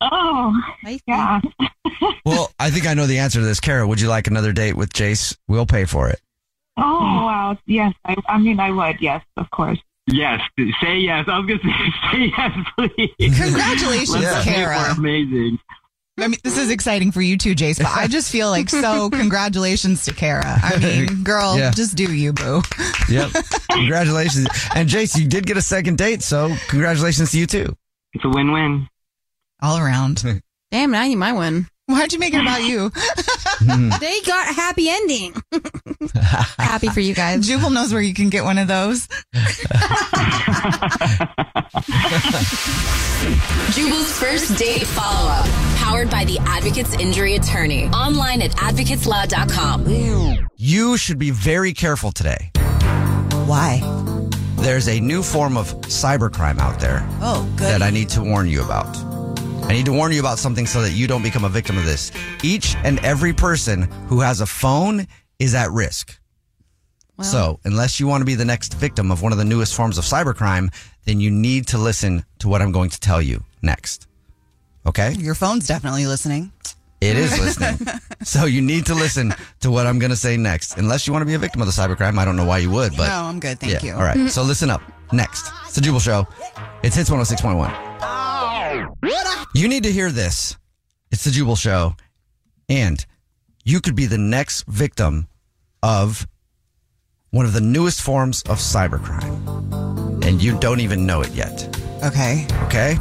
[0.00, 0.62] oh,
[1.06, 1.40] yeah.
[2.24, 3.60] Well, I think I know the answer to this.
[3.60, 5.36] Kara, would you like another date with Jace?
[5.46, 6.20] We'll pay for it.
[6.76, 7.58] Oh, wow.
[7.66, 7.94] Yes.
[8.04, 9.00] I, I mean, I would.
[9.00, 9.78] Yes, of course.
[10.06, 10.40] Yes.
[10.80, 11.26] Say yes.
[11.28, 13.38] I was going to say, say yes, please.
[13.38, 14.94] Congratulations, Let's Kara.
[14.98, 15.58] Amazing.
[16.18, 19.08] I mean, this is exciting for you too, Jace, but I just feel like so
[19.12, 20.58] congratulations to Kara.
[20.62, 21.70] I mean, girl, Yeah.
[21.70, 22.62] just do you, boo.
[23.08, 23.30] Yep.
[23.70, 24.46] congratulations.
[24.74, 27.74] And Jace, you did get a second date, so congratulations to you too.
[28.12, 28.88] It's a win-win.
[29.62, 30.22] All around.
[30.70, 31.66] Damn, now you might win.
[31.86, 32.90] Why'd you make it about you?
[34.00, 35.34] they got a happy ending.
[36.58, 37.46] Happy for you guys.
[37.46, 39.08] Jubal knows where you can get one of those.
[43.72, 45.46] Jubal's first date follow up.
[45.76, 47.86] Powered by the Advocates Injury Attorney.
[47.88, 50.48] Online at advocateslaw.com.
[50.56, 52.50] You should be very careful today.
[53.46, 53.80] Why?
[54.56, 57.66] There's a new form of cybercrime out there Oh, good.
[57.66, 58.96] that I need to warn you about.
[59.72, 61.86] I need to warn you about something so that you don't become a victim of
[61.86, 62.12] this.
[62.42, 65.06] Each and every person who has a phone
[65.38, 66.20] is at risk.
[67.22, 69.96] So, unless you want to be the next victim of one of the newest forms
[69.96, 70.74] of cybercrime,
[71.06, 74.08] then you need to listen to what I'm going to tell you next.
[74.84, 75.14] Okay?
[75.14, 76.52] Your phone's definitely listening.
[77.00, 77.88] It is listening.
[78.24, 80.76] so you need to listen to what I'm going to say next.
[80.76, 82.70] Unless you want to be a victim of the cybercrime, I don't know why you
[82.72, 83.58] would, but no, I'm good.
[83.58, 83.94] Thank yeah, you.
[83.94, 84.28] All right.
[84.28, 84.82] So listen up.
[85.12, 86.26] Next, it's the Jubal Show.
[86.82, 88.41] It's Hits 106.1.
[89.54, 90.56] You need to hear this.
[91.10, 91.94] It's the Jubal Show,
[92.68, 93.04] and
[93.64, 95.26] you could be the next victim
[95.82, 96.26] of
[97.30, 101.76] one of the newest forms of cybercrime, and you don't even know it yet.
[102.04, 102.46] Okay.
[102.64, 102.96] Okay.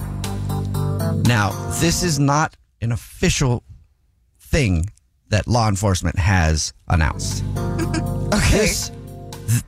[1.26, 3.64] Now, this is not an official
[4.40, 4.90] thing
[5.30, 7.44] that law enforcement has announced.
[8.34, 8.60] Okay.
[8.60, 8.92] This-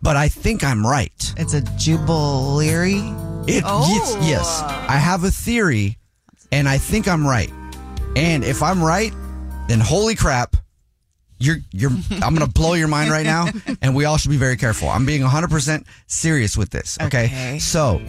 [0.02, 1.34] but I think I'm right.
[1.36, 3.14] It's a jubilee.
[3.48, 3.88] It, oh.
[3.90, 4.62] yes, yes.
[4.62, 5.98] I have a theory,
[6.52, 7.52] and I think I'm right.
[8.16, 9.14] And if I'm right,
[9.68, 10.56] then holy crap,
[11.40, 11.92] you're you're.
[12.12, 13.48] I'm gonna blow your mind right now,
[13.82, 14.88] and we all should be very careful.
[14.90, 16.98] I'm being 100 percent serious with this.
[17.02, 17.26] Okay?
[17.26, 17.60] Okay.
[17.60, 18.02] So,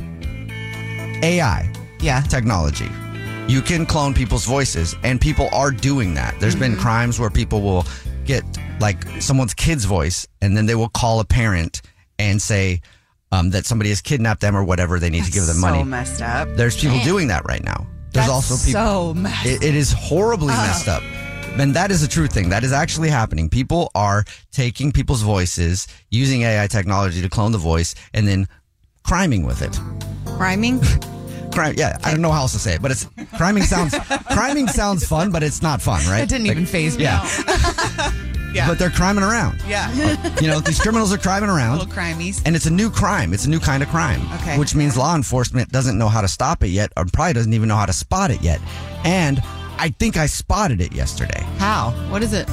[1.23, 2.21] AI, Yeah.
[2.23, 2.89] technology.
[3.49, 6.39] You can clone people's voices, and people are doing that.
[6.39, 6.81] There's been mm-hmm.
[6.81, 7.85] crimes where people will
[8.25, 8.45] get
[8.81, 11.83] like someone's kid's voice, and then they will call a parent
[12.19, 12.81] and say
[13.35, 14.99] um, that somebody has kidnapped them or whatever.
[15.01, 15.79] They need to give them money.
[15.81, 16.49] So messed up.
[16.57, 17.87] There's people doing that right now.
[18.13, 18.81] There's That's also people.
[18.81, 20.67] so messed It- it is horribly up.
[20.67, 21.03] messed up.
[21.59, 22.49] And that is a true thing.
[22.49, 23.49] That is actually happening.
[23.49, 28.49] People are taking people's voices, using AI technology to clone the voice, and then
[29.05, 29.79] criming with it.
[30.39, 30.81] Rhyming?
[31.53, 33.95] Crime, yeah, I don't know how else to say it, but it's criming sounds
[34.33, 36.25] criming sounds fun, but it's not fun, right?
[36.25, 37.05] It didn't Like, even faze me.
[37.05, 37.23] Yeah,
[38.55, 38.69] Yeah.
[38.69, 39.61] but they're criming around.
[39.67, 39.91] Yeah.
[40.41, 41.79] You know, these criminals are criming around.
[41.79, 42.43] Little crimies.
[42.45, 43.33] And it's a new crime.
[43.33, 44.21] It's a new kind of crime.
[44.41, 44.59] Okay.
[44.59, 47.69] Which means law enforcement doesn't know how to stop it yet, or probably doesn't even
[47.69, 48.61] know how to spot it yet.
[49.05, 49.41] And
[49.79, 51.43] I think I spotted it yesterday.
[51.59, 51.91] How?
[52.11, 52.49] What is it?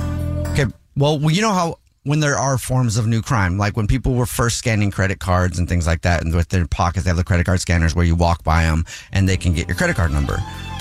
[0.50, 0.66] Okay.
[0.96, 4.14] Well, well, you know how when there are forms of new crime, like when people
[4.14, 7.18] were first scanning credit cards and things like that, and with their pockets, they have
[7.18, 9.96] the credit card scanners where you walk by them and they can get your credit
[9.96, 10.38] card number.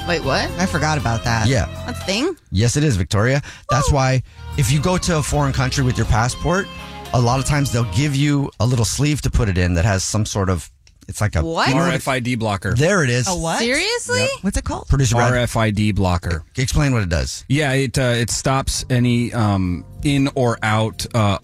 [0.09, 0.51] Wait, what?
[0.53, 1.47] I forgot about that.
[1.47, 1.67] Yeah.
[1.87, 2.37] That's a thing?
[2.51, 3.43] Yes, it is, Victoria.
[3.69, 3.95] That's oh.
[3.95, 4.23] why
[4.61, 6.69] if you go to a foreign country with your passport,
[7.15, 9.87] a lot of times they'll give you a little sleeve to put it in that
[9.87, 10.71] has some sort of
[11.09, 11.71] it's like a What?
[11.71, 12.75] RFID blocker.
[12.75, 13.27] There it is.
[13.27, 13.59] A what?
[13.59, 14.27] Seriously?
[14.43, 14.87] What's it called?
[14.87, 16.45] Producer Brad, RFID blocker.
[16.59, 17.43] explain what it does.
[17.49, 21.39] Yeah, it uh, it stops any um, in or out uh,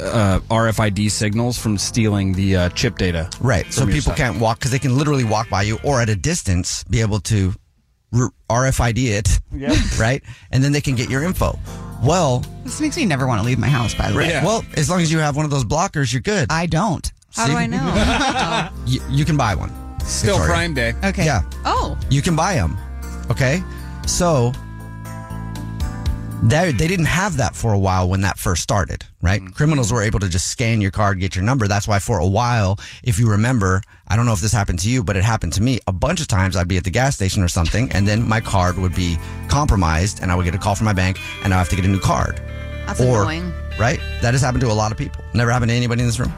[0.00, 3.28] uh, RFID signals from stealing the uh, chip data.
[3.38, 3.70] Right.
[3.70, 4.16] So people stuff.
[4.16, 7.20] can't walk because they can literally walk by you or at a distance be able
[7.20, 7.52] to
[8.12, 9.40] RFID it.
[10.00, 10.22] Right.
[10.50, 11.58] And then they can get your info.
[12.02, 14.28] Well, This makes me never want to leave my house, by the way.
[14.28, 14.44] Yeah.
[14.44, 16.48] well, as long as you have one of those blockers, you're good.
[16.50, 17.10] I don't.
[17.34, 18.68] How do I know?
[18.86, 19.70] you, you can buy one.
[20.00, 20.52] Still Victoria.
[20.52, 20.94] Prime Day.
[21.04, 21.24] Okay.
[21.24, 21.42] Yeah.
[21.64, 21.96] oh.
[22.10, 22.76] You can buy them.
[23.30, 23.62] Okay.
[24.06, 24.52] So
[26.42, 29.40] they, they didn't have that for a while when that first started, right?
[29.40, 29.52] Mm-hmm.
[29.52, 31.68] Criminals were able to just scan your card, get your number.
[31.68, 34.90] That's why for a while, if you remember, I don't know if this happened to
[34.90, 36.56] you, but it happened to me a bunch of times.
[36.56, 40.20] I'd be at the gas station or something, and then my card would be compromised,
[40.20, 41.88] and I would get a call from my bank, and I have to get a
[41.88, 42.42] new card.
[42.86, 43.52] That's or, annoying.
[43.78, 44.00] right?
[44.20, 45.22] That has happened to a lot of people.
[45.34, 46.32] Never happened to anybody in this room.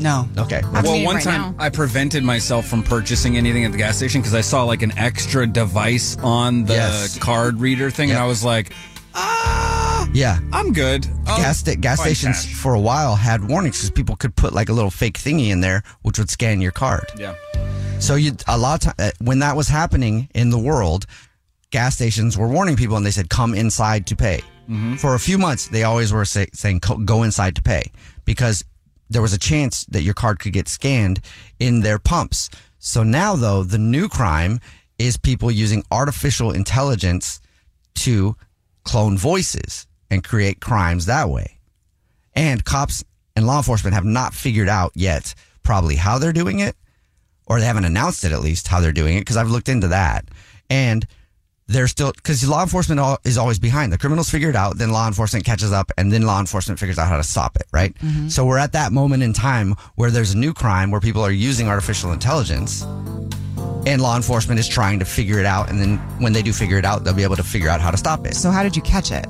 [0.00, 0.28] No.
[0.36, 0.60] Okay.
[0.64, 1.54] I'm Well, one right time now.
[1.60, 4.98] I prevented myself from purchasing anything at the gas station because I saw like an
[4.98, 7.16] extra device on the Yes.
[7.20, 8.16] card reader thing, Yep.
[8.16, 8.72] and I was like,
[9.14, 10.38] ah, Yeah.
[10.52, 11.06] I'm good.
[11.26, 12.54] I'll gas sta- gas stations cash.
[12.54, 15.60] for a while had warnings because people could put like a little fake thingy in
[15.60, 17.06] there, which would scan your card.
[17.16, 17.34] Yeah.
[18.00, 21.06] So you a lot of time when that was happening in the world,
[21.70, 24.40] gas stations were warning people, and they said come inside to pay.
[24.96, 27.92] For a few months, they always were say, saying go inside to pay
[28.24, 28.64] because
[29.10, 31.20] there was a chance that your card could get scanned
[31.58, 32.48] in their pumps.
[32.78, 34.60] So now, though, the new crime
[34.98, 37.40] is people using artificial intelligence
[37.96, 38.36] to
[38.84, 41.58] clone voices and create crimes that way.
[42.34, 43.04] And cops
[43.36, 46.76] and law enforcement have not figured out yet probably how they're doing it,
[47.46, 49.88] or they haven't announced it at least how they're doing it because I've looked into
[49.88, 50.26] that.
[50.70, 51.06] And
[51.66, 53.92] they're still because law enforcement is always behind.
[53.92, 56.98] The criminals figure it out, then law enforcement catches up, and then law enforcement figures
[56.98, 57.66] out how to stop it.
[57.72, 57.94] Right.
[57.94, 58.28] Mm-hmm.
[58.28, 61.30] So we're at that moment in time where there's a new crime where people are
[61.30, 62.84] using artificial intelligence,
[63.86, 65.70] and law enforcement is trying to figure it out.
[65.70, 67.90] And then when they do figure it out, they'll be able to figure out how
[67.90, 68.34] to stop it.
[68.34, 69.26] So how did you catch it?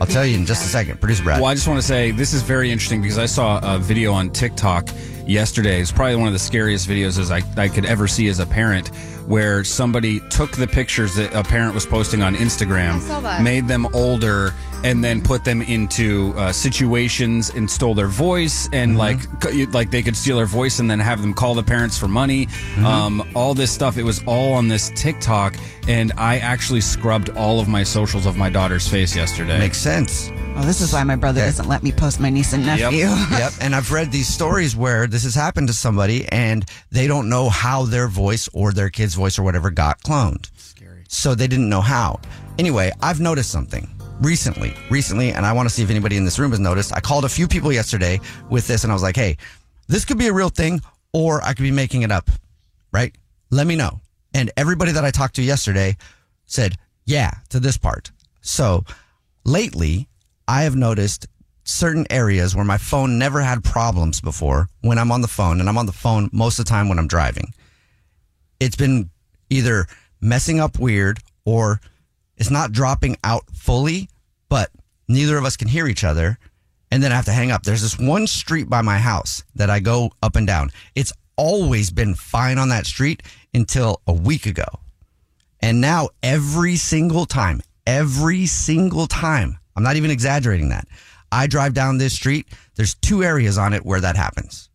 [0.00, 0.98] I'll tell you in just a second.
[0.98, 1.40] Producer Brad.
[1.40, 4.12] Well, I just want to say this is very interesting because I saw a video
[4.12, 4.88] on TikTok
[5.26, 5.80] yesterday.
[5.80, 8.46] It's probably one of the scariest videos as I, I could ever see as a
[8.46, 8.88] parent,
[9.26, 13.42] where somebody took the pictures that a parent was posting on Instagram, I saw that.
[13.42, 18.96] made them older, and then put them into uh, situations and stole their voice, and
[18.96, 21.98] like c- like they could steal their voice and then have them call the parents
[21.98, 22.48] for money.
[22.84, 23.98] Um, all this stuff.
[23.98, 25.56] It was all on this TikTok,
[25.88, 29.58] and I actually scrubbed all of my socials of my daughter's face yesterday.
[29.58, 30.30] Makes sense.
[30.56, 33.06] Oh, this is why my brother doesn't let me post my niece and nephew.
[33.30, 33.52] yep.
[33.60, 37.48] And I've read these stories where this has happened to somebody and they don't know
[37.48, 40.50] how their voice or their kid's voice or whatever got cloned.
[40.58, 41.04] Scary.
[41.08, 42.20] So they didn't know how.
[42.58, 43.88] Anyway, I've noticed something
[44.20, 46.94] recently, recently, and I want to see if anybody in this room has noticed.
[46.94, 49.36] I called a few people yesterday with this and I was like, hey,
[49.88, 50.80] this could be a real thing
[51.12, 52.30] or I could be making it up,
[52.92, 53.14] right?
[53.50, 54.00] Let me know.
[54.34, 55.96] And everybody that I talked to yesterday
[56.46, 58.10] said, Yeah, to this part.
[58.42, 58.84] So
[59.44, 60.08] lately,
[60.46, 61.26] I have noticed
[61.64, 65.68] certain areas where my phone never had problems before when I'm on the phone, and
[65.68, 67.52] I'm on the phone most of the time when I'm driving.
[68.60, 69.10] It's been
[69.50, 69.86] either
[70.20, 71.80] messing up weird or
[72.40, 74.08] it's not dropping out fully,
[74.48, 74.70] but
[75.08, 76.38] neither of us can hear each other.
[76.90, 77.62] And then I have to hang up.
[77.62, 80.70] There's this one street by my house that I go up and down.
[80.94, 83.22] It's always been fine on that street
[83.52, 84.64] until a week ago.
[85.60, 90.88] And now every single time, every single time, I'm not even exaggerating that.
[91.30, 94.70] I drive down this street, there's two areas on it where that happens.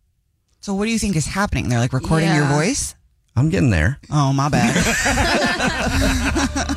[0.60, 1.68] So what do you think is happening?
[1.68, 2.94] They're like recording your voice?
[3.34, 3.98] I'm getting there.
[4.10, 4.76] Oh, my bad.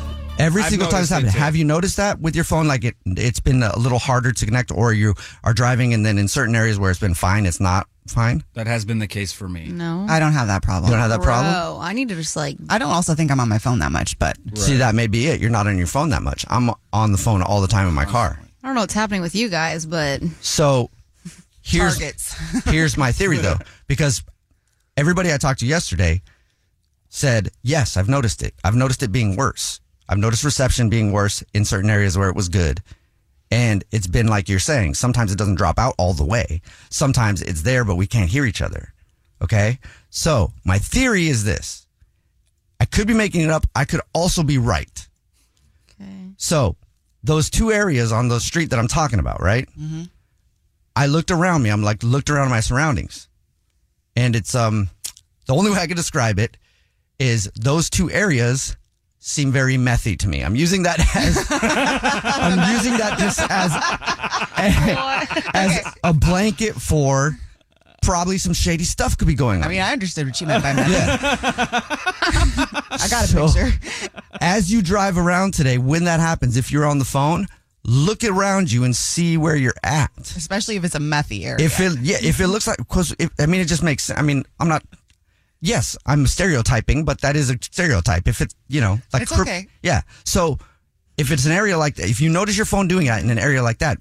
[0.40, 1.44] Every I've single time it's noticed it happened.
[1.44, 2.66] Have you noticed that with your phone?
[2.66, 6.18] Like it, it's been a little harder to connect, or you are driving and then
[6.18, 8.42] in certain areas where it's been fine, it's not fine.
[8.54, 9.66] That has been the case for me.
[9.66, 10.06] No.
[10.08, 10.90] I don't have that problem.
[10.90, 11.52] You don't have that problem.
[11.52, 13.92] Bro, I need to just like I don't also think I'm on my phone that
[13.92, 15.40] much, but See, that may be it.
[15.40, 16.44] You're not on your phone that much.
[16.48, 18.38] I'm on the phone all the time in my car.
[18.62, 20.90] I don't know what's happening with you guys, but So
[21.62, 22.34] here's targets.
[22.66, 24.22] here's my theory though, because
[24.96, 26.22] everybody I talked to yesterday
[27.08, 28.54] said, yes, I've noticed it.
[28.62, 29.80] I've noticed it being worse.
[30.10, 32.82] I've noticed reception being worse in certain areas where it was good.
[33.52, 36.62] And it's been like you're saying, sometimes it doesn't drop out all the way.
[36.90, 38.92] Sometimes it's there, but we can't hear each other.
[39.40, 39.78] Okay.
[40.10, 41.86] So my theory is this.
[42.80, 43.66] I could be making it up.
[43.74, 45.08] I could also be right.
[46.00, 46.30] okay.
[46.38, 46.76] So
[47.22, 49.68] those two areas on the street that I'm talking about, right?
[49.76, 50.04] Hmm.
[50.96, 51.70] I looked around me.
[51.70, 53.28] I'm like looked around my surroundings,
[54.16, 54.90] and it's um
[55.46, 56.56] the only way I can describe it
[57.18, 58.76] is those two areas
[59.20, 60.42] seem very methy to me.
[60.42, 63.70] I'm using that as I'm using that just as
[65.54, 67.36] as a blanket for
[68.02, 69.66] probably some shady stuff could be going on.
[69.66, 71.20] I mean, I understood what you meant by that.
[72.90, 73.72] I got a So- picture.
[74.40, 77.46] as you drive around today, when that happens, if you're on the phone,
[77.84, 80.10] look around you and see where you're at.
[80.18, 81.64] Especially if it's a methy area.
[81.64, 84.10] If it, yeah, if it looks like, because I mean, it just makes.
[84.10, 84.82] I mean, I'm not.
[85.60, 88.26] Yes, I'm stereotyping, but that is a stereotype.
[88.26, 89.66] If it's, you know, like It's cryp- okay.
[89.82, 90.02] Yeah.
[90.24, 90.58] So
[91.18, 93.38] if it's an area like that, if you notice your phone doing that in an
[93.38, 93.98] area like that,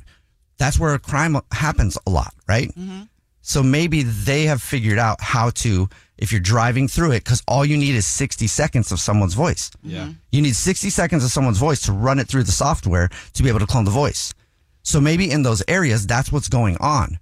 [0.58, 2.70] that's where a crime happens a lot, right?
[2.70, 3.02] Mm-hmm.
[3.42, 7.66] So maybe they have figured out how to, if you're driving through it, because all
[7.66, 9.72] you need is 60 seconds of someone's voice.
[9.84, 10.02] Yeah.
[10.04, 10.12] Mm-hmm.
[10.32, 13.50] You need 60 seconds of someone's voice to run it through the software to be
[13.50, 14.34] able to clone the voice.
[14.84, 17.20] So maybe in those areas, that's what's going on.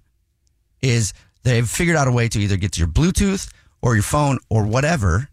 [0.80, 3.50] Is they've figured out a way to either get to your Bluetooth
[3.82, 5.28] or your phone or whatever.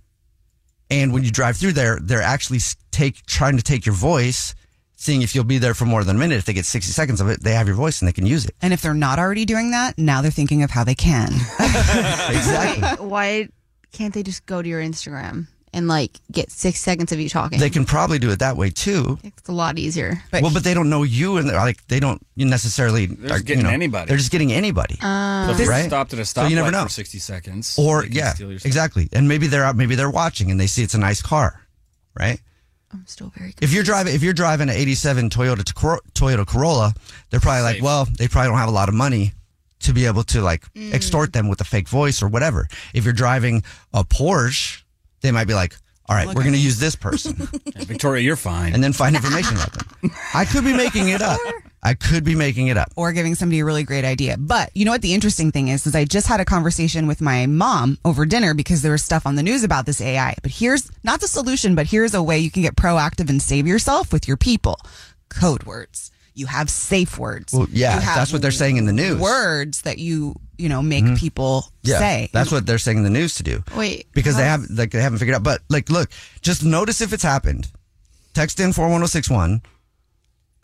[0.89, 2.59] And when you drive through there, they're actually
[2.91, 4.53] take trying to take your voice,
[4.95, 6.37] seeing if you'll be there for more than a minute.
[6.37, 8.45] If they get 60 seconds of it, they have your voice and they can use
[8.45, 8.55] it.
[8.61, 11.29] and if they're not already doing that, now they're thinking of how they can.
[12.29, 13.05] Exactly.
[13.05, 13.49] why
[13.91, 17.59] can't they just go to your Instagram and like get six seconds of you talking?
[17.59, 19.19] they can probably do it that way too.
[19.23, 20.23] It's a lot easier.
[20.31, 23.05] But well, but they don't know you, and they're like they don't necessarily.
[23.05, 24.07] They're are, getting you know, anybody.
[24.09, 24.97] They're just getting anybody.
[25.01, 25.85] Uh, So Right?
[25.85, 26.83] stopped at a So you never stoplight know.
[26.85, 27.75] for 60 seconds.
[27.77, 28.67] or yeah, steal your stuff.
[28.67, 29.09] exactly.
[29.13, 29.75] And maybe they're out.
[29.75, 31.61] Maybe they're watching, and they see it's a nice car,
[32.19, 32.39] right?
[32.93, 33.53] I'm still very.
[33.61, 35.63] If you're driving, if you're driving an '87 Toyota
[36.13, 36.93] Toyota Corolla,
[37.29, 39.33] they're probably like, well, they probably don't have a lot of money
[39.79, 42.67] to be able to like extort them with a fake voice or whatever.
[42.93, 44.81] If you're driving a Porsche,
[45.25, 45.75] they might be like,
[46.07, 47.33] all right, we're going to use this person,
[47.77, 48.73] Victoria, you're fine.
[48.75, 50.11] and then find information about them.
[50.35, 51.39] I could be making it up.
[51.81, 52.91] I could be making it up.
[52.95, 54.37] or giving somebody a really great idea.
[54.37, 57.21] But you know what the interesting thing is is I just had a conversation with
[57.21, 60.35] my mom over dinner because there was stuff on the news about this AI.
[60.43, 63.65] But here's not the solution, but here's a way you can get proactive and save
[63.67, 64.79] yourself with your people.
[65.29, 66.11] Code words.
[66.35, 67.53] You have safe words.
[67.53, 69.19] Well, yeah, that's what they're saying in the news.
[69.19, 71.15] Words that you, you know, make mm-hmm.
[71.15, 72.29] people Yeah, say.
[72.33, 73.63] that's what they're saying in the news to do.
[73.75, 75.43] Wait, because they have like they haven't figured out.
[75.43, 76.09] But like, look,
[76.41, 77.71] just notice if it's happened.
[78.33, 79.61] Text in four one zero six one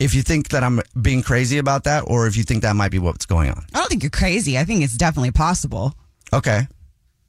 [0.02, 2.90] if you think that I'm being crazy about that, or if you think that might
[2.90, 3.64] be what's going on.
[3.72, 4.58] I don't think you're crazy.
[4.58, 5.94] I think it's definitely possible.
[6.32, 6.66] Okay,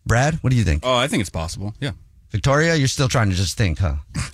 [0.06, 0.84] Brad, what do you think?
[0.86, 1.74] oh, I think it's possible.
[1.80, 1.92] Yeah.
[2.34, 3.94] Victoria, you're still trying to just think, huh?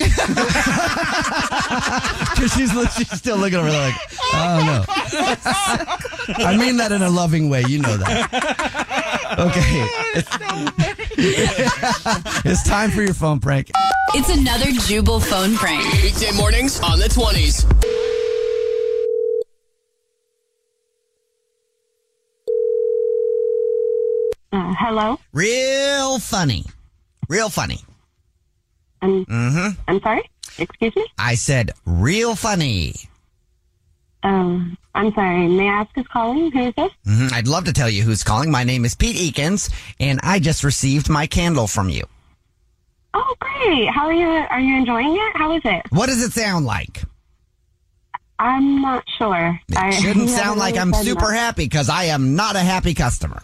[2.30, 3.94] Because she's, she's still looking over there like,
[4.32, 4.84] I don't know.
[6.46, 7.62] I mean that in a loving way.
[7.68, 9.38] You know that.
[9.38, 9.86] Okay.
[11.22, 13.70] It's, it's time for your phone prank.
[14.14, 15.84] It's another Jubal phone prank.
[16.02, 17.66] Weekday mornings on the 20s.
[24.50, 25.20] Uh, hello.
[25.34, 26.64] Real funny.
[27.28, 27.84] Real funny.
[29.02, 29.80] Um, Mm-hmm.
[29.88, 30.28] I'm sorry.
[30.58, 31.06] Excuse me.
[31.18, 32.94] I said real funny.
[34.22, 35.48] Um, I'm sorry.
[35.48, 36.50] May I ask who's calling?
[36.52, 36.92] Who is this?
[37.06, 38.50] hmm I'd love to tell you who's calling.
[38.50, 42.04] My name is Pete Eakins, and I just received my candle from you.
[43.14, 43.64] Oh, great.
[43.64, 43.88] great.
[43.88, 44.26] How are you?
[44.28, 45.36] Are you enjoying it?
[45.36, 45.82] How is it?
[45.90, 47.02] What does it sound like?
[48.38, 49.58] I'm not sure.
[49.68, 53.42] It shouldn't sound like I'm super happy because I am not a happy customer.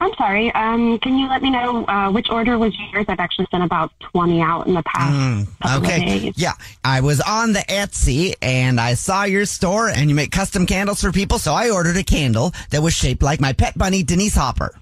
[0.00, 0.52] I'm sorry.
[0.54, 3.06] Um, can you let me know uh, which order was yours?
[3.08, 5.14] I've actually sent about 20 out in the past.
[5.62, 6.04] Mm, okay.
[6.04, 6.34] days.
[6.36, 6.52] Yeah.
[6.84, 11.00] I was on the Etsy and I saw your store and you make custom candles
[11.00, 11.38] for people.
[11.38, 14.74] So I ordered a candle that was shaped like my pet bunny, Denise Hopper.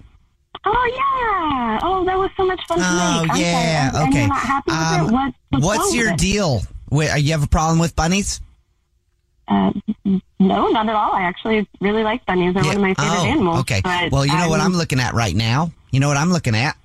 [0.65, 1.79] Oh yeah.
[1.83, 3.31] Oh, that was so much fun to Oh, make.
[3.31, 3.91] I'm yeah.
[3.91, 3.95] sorry.
[3.95, 4.19] And- and okay.
[4.19, 5.11] you're not happy with Um, it?
[5.13, 6.17] What, what's what's your it?
[6.17, 6.61] deal?
[6.89, 8.41] Wait, uh, you have a problem with bunnies?
[9.47, 9.71] Uh,
[10.39, 11.11] no, not at all.
[11.13, 12.53] I actually really like bunnies.
[12.53, 13.59] They're one of my favorite oh, animals.
[13.61, 13.81] okay.
[13.83, 15.71] but Well, you know what I'm- looking at right now?
[15.91, 16.77] You know what I'm looking at?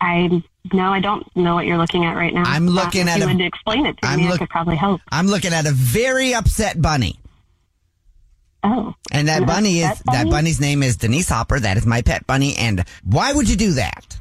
[0.00, 2.42] I no, I don't know what you're looking at right now.
[2.44, 4.26] I'm Uh, looking if at you a- would explain it to I'm me.
[4.26, 5.00] I look- could probably help.
[5.10, 7.18] I'm looking at a very upset bunny.
[8.62, 8.94] Oh.
[9.12, 11.58] And that bunny is upset that bunny's name is Denise Hopper.
[11.60, 12.56] That is my pet bunny.
[12.56, 14.18] And why would you do that?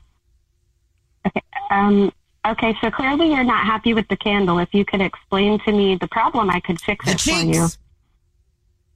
[1.72, 2.13] Um.
[2.51, 4.59] Okay, so clearly you're not happy with the candle.
[4.59, 7.53] If you could explain to me the problem, I could fix The it for you.
[7.53, 7.77] cheeks.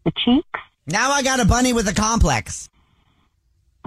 [0.05, 0.59] The cheeks.
[0.87, 2.69] Now I got a bunny with a complex.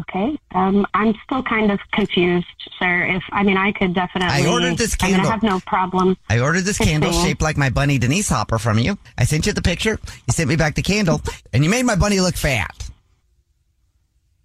[0.00, 0.36] Okay.
[0.54, 2.46] Um, I'm still kind of confused,
[2.78, 3.04] sir.
[3.04, 4.28] If I mean, I could definitely.
[4.44, 5.30] I ordered this I mean, candle.
[5.30, 6.16] I have no problem.
[6.28, 8.98] I ordered this candle fixing shaped like my bunny Denise Hopper from you.
[9.16, 9.98] I sent you the picture.
[10.26, 11.20] You sent me back the candle,
[11.52, 12.90] and you made my bunny look fat.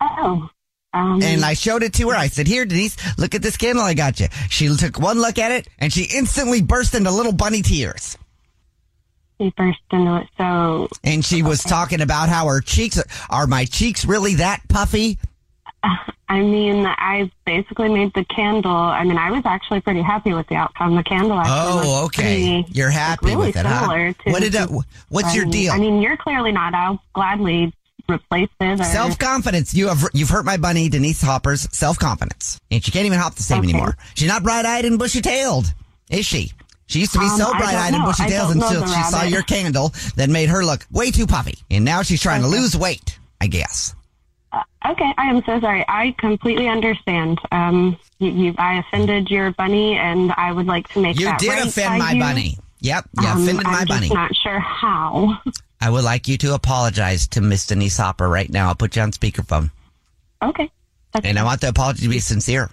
[0.01, 0.49] Oh.
[0.93, 2.15] Um, And I showed it to her.
[2.15, 5.37] I said, "Here, Denise, look at this candle I got you." She took one look
[5.37, 8.17] at it, and she instantly burst into little bunny tears.
[9.39, 10.27] She burst into it.
[10.37, 14.61] So And she was talking about how her cheeks are, are my cheeks really that
[14.67, 15.17] puffy?
[16.31, 18.71] I mean, I basically made the candle.
[18.71, 20.95] I mean, I was actually pretty happy with the outcome.
[20.95, 21.39] The candle.
[21.39, 21.55] Actually
[21.87, 22.63] Oh, okay.
[22.63, 23.87] pretty- You're happy really with it, huh?
[24.25, 24.69] What did it,
[25.09, 25.71] what's your Um, deal?
[25.73, 26.73] I mean, you're clearly not.
[26.75, 27.73] I'll gladly
[28.09, 28.83] replace it.
[28.83, 29.73] Self confidence.
[29.73, 33.35] You have you've hurt my bunny Denise Hopper's self confidence, and she can't even hop
[33.35, 33.69] the same Okay.
[33.69, 33.97] anymore.
[34.15, 35.73] She's not bright eyed and bushy tailed,
[36.09, 36.51] is she?
[36.87, 39.43] She used to be Um, so bright eyed and bushy tailed until she saw your
[39.43, 43.17] candle that made her look way too puffy, and now she's trying to lose weight.
[43.41, 43.93] I guess.
[44.85, 45.85] Okay, I am so sorry.
[45.87, 47.39] I completely understand.
[47.51, 51.39] Um, you, you, I offended your bunny, and I would like to make You that
[51.39, 52.19] did right offend my you.
[52.19, 52.57] bunny.
[52.81, 54.07] Yep, you Um, offended my I'm bunny.
[54.07, 55.37] Just not sure how.
[55.81, 58.67] I would like you to apologize to Miss Denise Hopper right now.
[58.69, 59.71] I'll put you on speakerphone,
[60.41, 60.69] Okay.
[61.23, 62.69] and I want the apology to be sincere.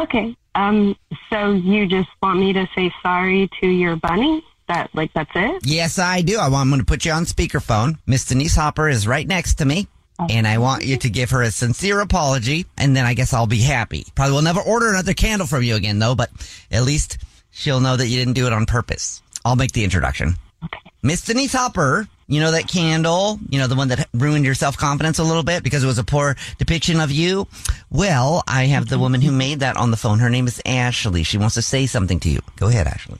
[0.00, 0.36] Okay.
[0.54, 0.96] Um.
[1.30, 4.44] So you just want me to say sorry to your bunny?
[4.68, 5.66] That like that's it?
[5.66, 6.38] Yes, I do.
[6.38, 7.98] I want, I'm going to put you on speakerphone.
[8.06, 9.88] Miss Denise Hopper is right next to me.
[10.30, 13.48] And I want you to give her a sincere apology, and then I guess I'll
[13.48, 14.06] be happy.
[14.14, 16.30] Probably will never order another candle from you again, though, but
[16.70, 17.18] at least
[17.50, 19.20] she'll know that you didn't do it on purpose.
[19.44, 20.34] I'll make the introduction.
[20.64, 20.78] Okay.
[21.02, 24.76] Miss Denise Hopper, you know that candle, you know, the one that ruined your self
[24.76, 27.46] confidence a little bit because it was a poor depiction of you?
[27.90, 30.18] Well, I have the woman who made that on the phone.
[30.18, 31.22] Her name is Ashley.
[31.22, 32.40] She wants to say something to you.
[32.56, 33.18] Go ahead, Ashley.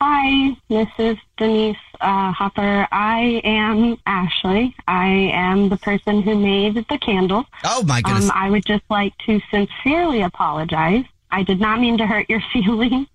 [0.00, 1.20] Hi, Mrs.
[1.36, 2.88] Denise uh, Hopper.
[2.90, 4.74] I am Ashley.
[4.88, 7.44] I am the person who made the candle.
[7.62, 8.24] Oh my goodness.
[8.24, 11.04] Um, I would just like to sincerely apologize.
[11.30, 13.06] I did not mean to hurt your feelings.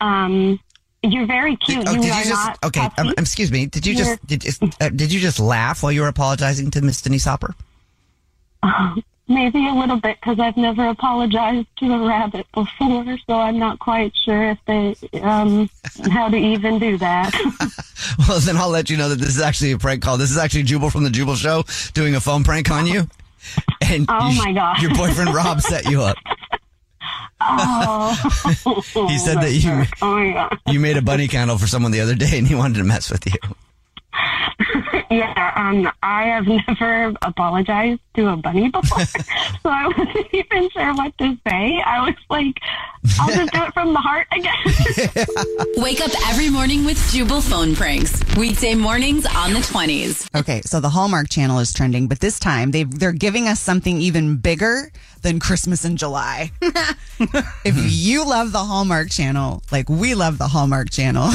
[0.00, 0.60] Um,
[1.02, 1.86] you're very cute.
[1.88, 2.88] Oh, you did you just okay?
[2.98, 3.66] Um, excuse me.
[3.66, 6.70] Did you You're- just did, just- uh, did you just laugh while you were apologizing
[6.72, 7.54] to Miss Denise Hopper?
[9.28, 13.78] Maybe a little bit because I've never apologized to a rabbit before, so I'm not
[13.78, 15.70] quite sure if they um
[16.10, 17.32] how to even do that.
[18.28, 20.16] Well, then I'll let you know that this is actually a prank call.
[20.16, 23.06] This is actually Jubal from the Jubal Show doing a phone prank on you.
[23.82, 24.82] And Oh, you- my gosh.
[24.82, 26.16] your boyfriend Rob set you up.
[27.40, 29.70] Oh, He said that you
[30.02, 30.58] oh my god.
[30.68, 33.10] you made a bunny candle for someone the other day, and he wanted to mess
[33.10, 33.38] with you.
[35.10, 39.24] Yeah, um, I have never apologized to a bunny before, so
[39.64, 41.80] I wasn't even sure what to say.
[41.84, 42.56] I was like,
[43.18, 45.82] I'll just do it from the heart again.
[45.82, 48.22] Wake up every morning with Jubal phone pranks.
[48.36, 50.32] Weekday mornings on the 20s.
[50.38, 54.00] Okay, so the Hallmark Channel is trending, but this time they they're giving us something
[54.00, 54.92] even bigger
[55.22, 56.52] than Christmas in July.
[57.64, 61.30] if you love the Hallmark Channel, like we love the Hallmark Channel,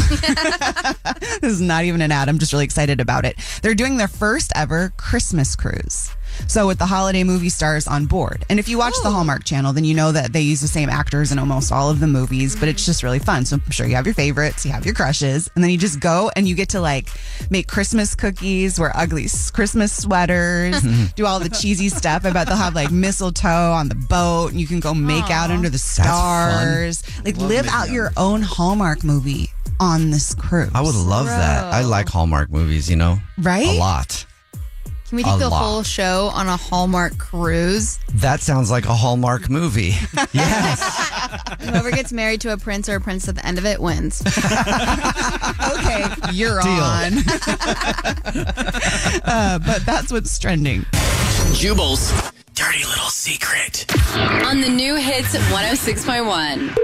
[1.42, 2.30] this is not even an ad.
[2.30, 3.38] I'm just really excited about it.
[3.62, 6.10] They're doing their first ever Christmas cruise.
[6.48, 8.46] So with the holiday movie stars on board.
[8.50, 9.12] And if you watch the oh.
[9.12, 12.00] Hallmark Channel, then you know that they use the same actors in almost all of
[12.00, 13.46] the movies, but it's just really fun.
[13.46, 16.00] So I'm sure you have your favorites, you have your crushes, and then you just
[16.00, 17.10] go and you get to like
[17.50, 20.82] make Christmas cookies, wear ugly Christmas sweaters,
[21.16, 22.26] do all the cheesy stuff.
[22.26, 25.52] I bet they'll have like mistletoe on the boat and you can go make out
[25.52, 27.04] under the stars.
[27.24, 27.90] Like Love live out out.
[27.90, 30.72] your own Hallmark movie on this cruise.
[30.74, 31.74] I would love that.
[31.74, 32.90] I like Hallmark movies.
[32.90, 33.68] You know, Right?
[33.68, 34.26] A lot.
[35.08, 35.64] Can we do a the lot.
[35.64, 38.00] whole show on a Hallmark cruise?
[38.16, 39.94] That sounds like a Hallmark movie.
[40.34, 40.82] Yes.
[41.62, 44.22] Whoever gets married to a prince or a princess at the end of it wins.
[44.28, 46.72] okay, you're Deal.
[46.72, 47.14] on.
[49.24, 50.86] uh, but that's what's trending.
[51.54, 52.12] Jubal's
[52.54, 53.86] dirty little secret.
[54.46, 56.76] On the new hits 106.1.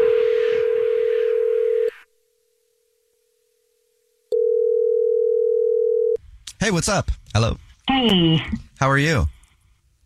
[6.59, 7.09] Hey, what's up?
[7.34, 7.57] Hello.
[7.88, 8.41] Hey,
[8.79, 9.27] How are you?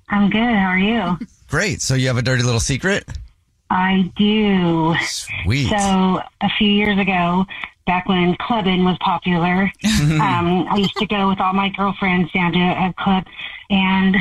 [0.10, 0.40] I'm good.
[0.56, 1.18] How are you?
[1.50, 1.82] Great.
[1.82, 3.06] So you have a dirty little secret?
[3.70, 4.96] I do.
[5.44, 5.70] Sweet.
[5.70, 5.76] So
[6.42, 7.46] a few years ago,
[7.86, 12.54] back when clubbing was popular, um, I used to go with all my girlfriends down
[12.54, 13.26] to a club,
[13.70, 14.16] and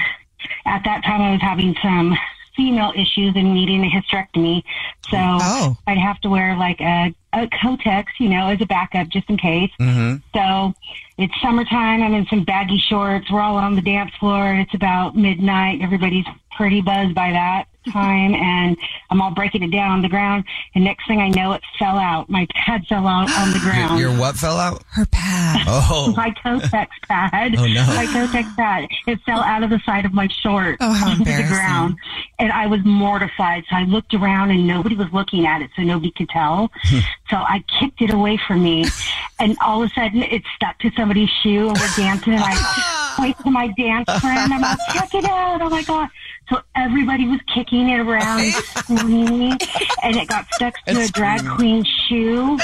[0.67, 2.17] at that time I was having some
[2.57, 4.63] female issues and needing a hysterectomy.
[5.11, 5.77] So Oh.
[5.87, 9.37] I'd have to wear like a, a Kotex, you know, as a backup just in
[9.37, 9.71] case.
[9.81, 10.17] Mm-hmm.
[10.35, 10.73] So
[11.17, 12.03] it's summertime.
[12.03, 13.31] I'm in some baggy shorts.
[13.31, 14.55] We're all on the dance floor.
[14.55, 15.81] It's about midnight.
[15.83, 18.35] Everybody's pretty buzzed by that time.
[18.45, 18.77] And
[19.11, 20.45] I'm all breaking it down on the ground.
[20.75, 22.29] And next thing I know, it fell out.
[22.31, 24.01] My pad fell out on the ground.
[24.01, 24.83] Your, your what fell out?
[24.91, 25.61] Her pad.
[25.67, 26.13] Oh.
[26.17, 27.55] my Kotex pad.
[27.57, 27.87] Oh, no.
[27.87, 28.89] My Kotex pad.
[29.07, 31.97] It fell out of the side of my short Oh, how onto the ground.
[32.39, 33.65] And I was mortified.
[33.71, 36.71] So I looked around and nobody was looking at it, so nobody could tell.
[36.85, 36.99] Hmm.
[37.31, 38.85] so I kicked it away from me.
[39.41, 43.15] And all of a sudden it stuck to somebody's shoe and we're dancing and I
[43.17, 44.53] point to my dance friend.
[44.55, 45.61] I'm like, check it out.
[45.61, 46.09] Oh my God.
[46.51, 49.59] So everybody was kicking it around, and screaming,
[50.03, 52.59] and it got stuck to a drag queen shoe.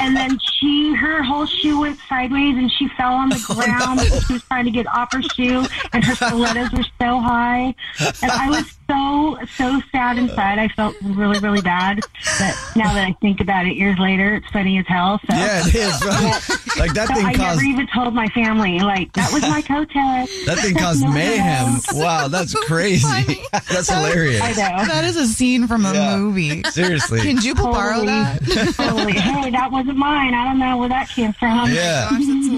[0.00, 3.98] And then she, her whole shoe went sideways, and she fell on the oh, ground
[3.98, 7.74] because she was trying to get off her shoe, and her stilettos were so high.
[8.22, 10.60] And I was so, so sad inside.
[10.60, 12.02] I felt really, really bad.
[12.38, 15.18] But now that I think about it years later, it's funny as hell.
[15.28, 16.04] So Yeah, it is.
[16.04, 16.42] Right?
[16.78, 18.78] Like that so thing I caused never even told my family.
[18.80, 20.32] Like that was my co-test.
[20.46, 21.72] that thing caused No one mayhem.
[21.72, 21.84] knows.
[21.94, 23.06] Wow, that's crazy.
[23.52, 24.40] That's hilarious.
[24.42, 24.84] I know.
[24.86, 26.16] That is a scene from a Yeah.
[26.16, 26.62] movie.
[26.70, 27.20] Seriously.
[27.20, 28.06] Can Jubal borrow Totally.
[28.06, 28.74] that?
[28.76, 29.12] Totally.
[29.12, 30.34] Hey, that wasn't mine.
[30.34, 31.58] I don't know where that came from.
[31.60, 32.08] Oh yeah.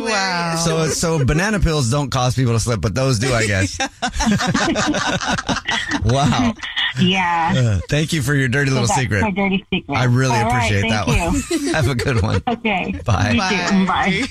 [0.04, 0.56] wow.
[0.64, 3.78] So so banana pills don't cause people to slip, but those do, I guess.
[6.04, 6.52] wow.
[7.00, 7.54] Yeah.
[7.56, 9.22] Uh, thank you for your dirty little So that's secret.
[9.22, 9.96] My dirty secret.
[9.96, 11.60] I really All right, appreciate that thank one.
[11.60, 11.72] you.
[11.74, 12.42] Have a good one.
[12.46, 12.94] Okay.
[13.04, 13.30] Bye.
[13.32, 13.86] You too.
[13.86, 14.22] Bye.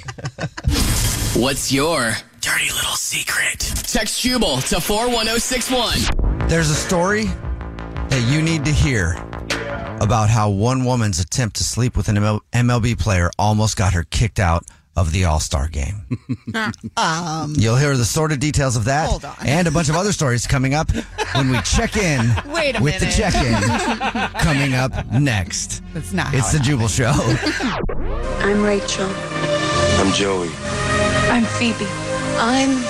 [1.42, 3.60] What's your dirty little secret?
[3.84, 6.48] Text Jubal to 41061.
[6.50, 9.14] There's a story that you need to hear
[10.02, 14.40] about how one woman's attempt to sleep with an MLB player almost got her kicked
[14.40, 14.64] out
[14.98, 16.02] of the All Star game.
[16.98, 19.36] um, You'll hear the sordid details of that Hold on.
[19.46, 20.90] and a bunch of other stories coming up
[21.36, 23.62] when we check in Wait a with the check in
[24.42, 25.84] coming up next.
[25.94, 27.14] That's not It's how the it Jubal Show.
[28.44, 29.08] I'm Rachel.
[30.00, 30.50] I'm Joey.
[31.30, 31.86] I'm Phoebe.
[32.40, 32.82] I'm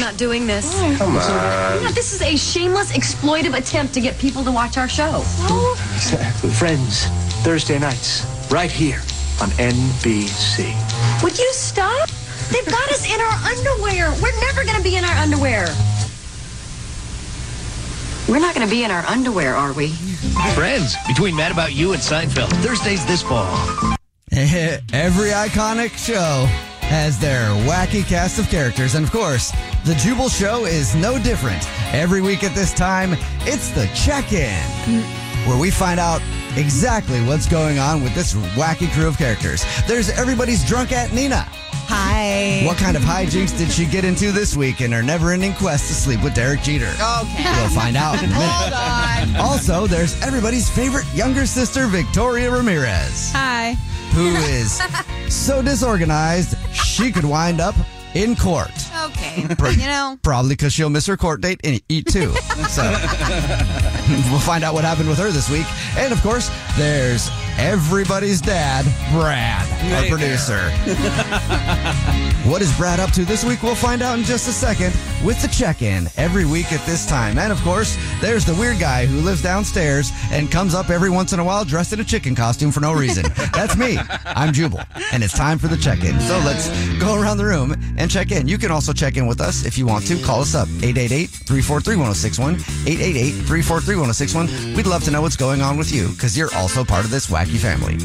[0.00, 0.70] not doing this.
[0.98, 1.82] Come on.
[1.82, 5.20] Yeah, this is a shameless, exploitive attempt to get people to watch our show.
[5.94, 6.50] Exactly.
[6.50, 7.04] Friends,
[7.42, 9.00] Thursday nights, right here
[9.40, 10.72] on NBC.
[11.22, 12.08] Would you stop?
[12.50, 14.10] They've got us in our underwear.
[14.22, 15.66] We're never going to be in our underwear.
[18.28, 19.88] We're not going to be in our underwear, are we?
[20.54, 23.56] Friends, between Mad About You and Seinfeld, Thursdays this fall.
[24.32, 26.46] Every iconic show
[26.80, 28.94] has their wacky cast of characters.
[28.94, 29.52] And of course,
[29.84, 31.66] the Jubal Show is no different.
[31.92, 34.62] Every week at this time, it's the check in,
[35.48, 36.20] where we find out
[36.56, 39.64] exactly what's going on with this wacky crew of characters.
[39.86, 41.46] There's everybody's drunk Aunt Nina.
[41.88, 42.66] Hi.
[42.66, 45.86] What kind of hijinks did she get into this week in her never ending quest
[45.86, 46.88] to sleep with Derek Jeter?
[46.88, 47.44] Okay.
[47.44, 48.42] We'll find out in a minute.
[48.42, 49.36] Hold on.
[49.36, 53.74] Also, there's everybody's favorite younger sister, Victoria Ramirez Hi.
[54.14, 54.80] who is
[55.32, 57.76] so disorganized she could wind up
[58.16, 58.70] in court.
[59.04, 59.46] Okay.
[59.76, 62.32] You know, Probably because she'll miss her court date and eat too.
[62.68, 62.82] So
[64.30, 65.66] we'll find out what happened with her this week.
[65.98, 67.28] And of course, there's
[67.58, 70.70] everybody's dad, Brad, our Hey producer.
[72.48, 73.62] what is Brad up to this week?
[73.62, 74.94] We'll find out in just a second
[75.24, 77.38] with the check in every week at this time.
[77.38, 81.32] And of course, there's the weird guy who lives downstairs and comes up every once
[81.32, 83.24] in a while dressed in a chicken costume for no reason.
[83.52, 83.98] That's me.
[84.24, 84.80] I'm Jubal.
[85.12, 86.18] And it's time for the check in.
[86.20, 88.48] So let's go around the room and check in.
[88.48, 90.20] You can also check in with us if you want to.
[90.22, 92.54] Call us up 888 343 1061.
[92.86, 94.74] 888 343 1061.
[94.74, 97.28] We'd love to know what's going on with you because you're also part of this
[97.28, 97.98] wacky family.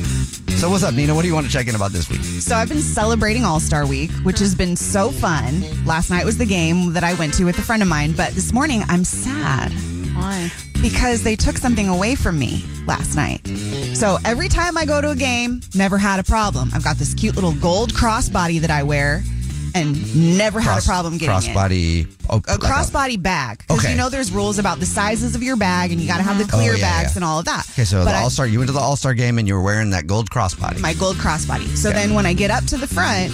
[0.55, 1.15] So, what's up, Nina?
[1.15, 2.21] What do you want to check in about this week?
[2.21, 5.63] So I've been celebrating All Star Week, which has been so fun.
[5.85, 8.33] Last night was the game that I went to with a friend of mine, but
[8.33, 9.71] this morning I'm sad.
[10.15, 10.51] why?
[10.81, 13.45] Because they took something away from me last night.
[13.95, 16.69] So every time I go to a game, never had a problem.
[16.73, 19.23] I've got this cute little gold crossbody that I wear.
[19.75, 21.55] And never had a problem getting it.
[21.55, 22.07] crossbody.
[22.29, 23.59] Oh, A crossbody bag.
[23.59, 23.91] Because Okay.
[23.91, 26.37] you know there's rules about the sizes of your bag and you got to have
[26.37, 26.55] the mm-hmm.
[26.57, 27.17] clear Oh, yeah, bags yeah.
[27.17, 27.67] and all of that.
[27.71, 29.53] Okay, so But the All Star, you went to the All Star game and you
[29.53, 30.79] were wearing that gold crossbody.
[30.79, 31.67] my gold crossbody.
[31.75, 31.99] So Okay.
[31.99, 33.31] then when I get up to the front,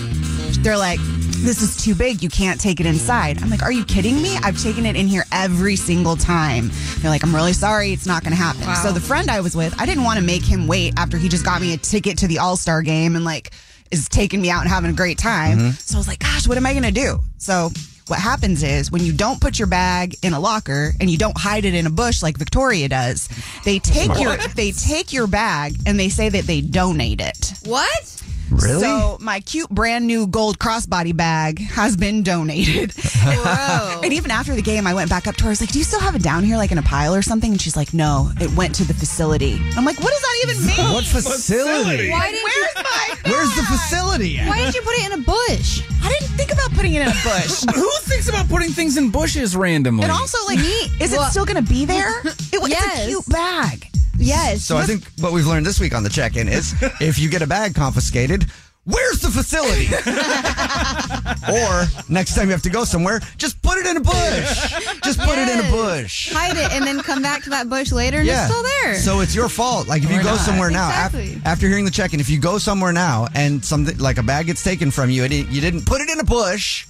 [0.64, 1.00] they're like,
[1.40, 2.24] this is too big.
[2.24, 3.42] You can't take it inside.
[3.44, 4.38] I'm like, are you kidding me?
[4.38, 6.72] I've taken it in here every single time.
[7.00, 7.92] They're like, I'm really sorry.
[7.94, 8.62] It's not going to happen.
[8.62, 8.74] Wow.
[8.82, 11.30] So the friend I was with, I didn't want to make him wait after he
[11.30, 13.52] just got me a ticket to the All Star game and like
[13.92, 15.58] is taking me out and having a great time.
[15.60, 15.80] Mhm.
[15.80, 17.20] So I was like, gosh, what am I going to do?
[17.38, 17.72] So
[18.08, 21.38] what happens is when you don't put your bag in a locker and you don't
[21.38, 23.28] hide it in a bush like Victoria does,
[23.66, 27.54] they take your they take your bag and they say that they donate it.
[27.66, 28.24] What?
[28.52, 28.82] Really?
[28.82, 32.94] So my cute brand new gold crossbody bag has been donated.
[33.26, 35.50] and even after the game, I went back up to her.
[35.50, 37.22] I was like, "Do you still have it down here, like in a pile or
[37.22, 40.38] something?" And she's like, "No, it went to the facility." I'm like, "What does that
[40.44, 42.10] even mean?" What facility?
[42.10, 42.84] Why didn't Where's you?
[42.84, 43.32] my?
[43.32, 44.40] Where's the facility?
[44.40, 44.48] at?
[44.48, 45.82] Why didn't you put it in a bush?
[46.04, 47.64] I didn't think about putting it in a bush.
[47.76, 50.04] Who thinks about putting things in bushes randomly?
[50.04, 52.10] And also, like, is it still going to be there?
[52.24, 53.90] It, It's a cute bag.
[54.18, 54.64] Yes.
[54.66, 57.42] So I think what we've learned this week on the check-in is if you get
[57.42, 58.46] a bag confiscated,
[58.86, 59.88] where's the facility?
[61.54, 64.74] or next time you have to go somewhere, just put it in a bush.
[65.04, 66.32] Just put it in a bush.
[66.32, 68.96] hide it and then come back to that bush later and it's still there.
[68.96, 69.88] So it's your fault.
[69.88, 70.40] Like if you Or go not.
[70.40, 71.42] somewhere now, af- Exactly.
[71.46, 74.64] after hearing the check-in, if you go somewhere now and something like a bag gets
[74.64, 76.88] taken from you and it- you didn't put it in a bush,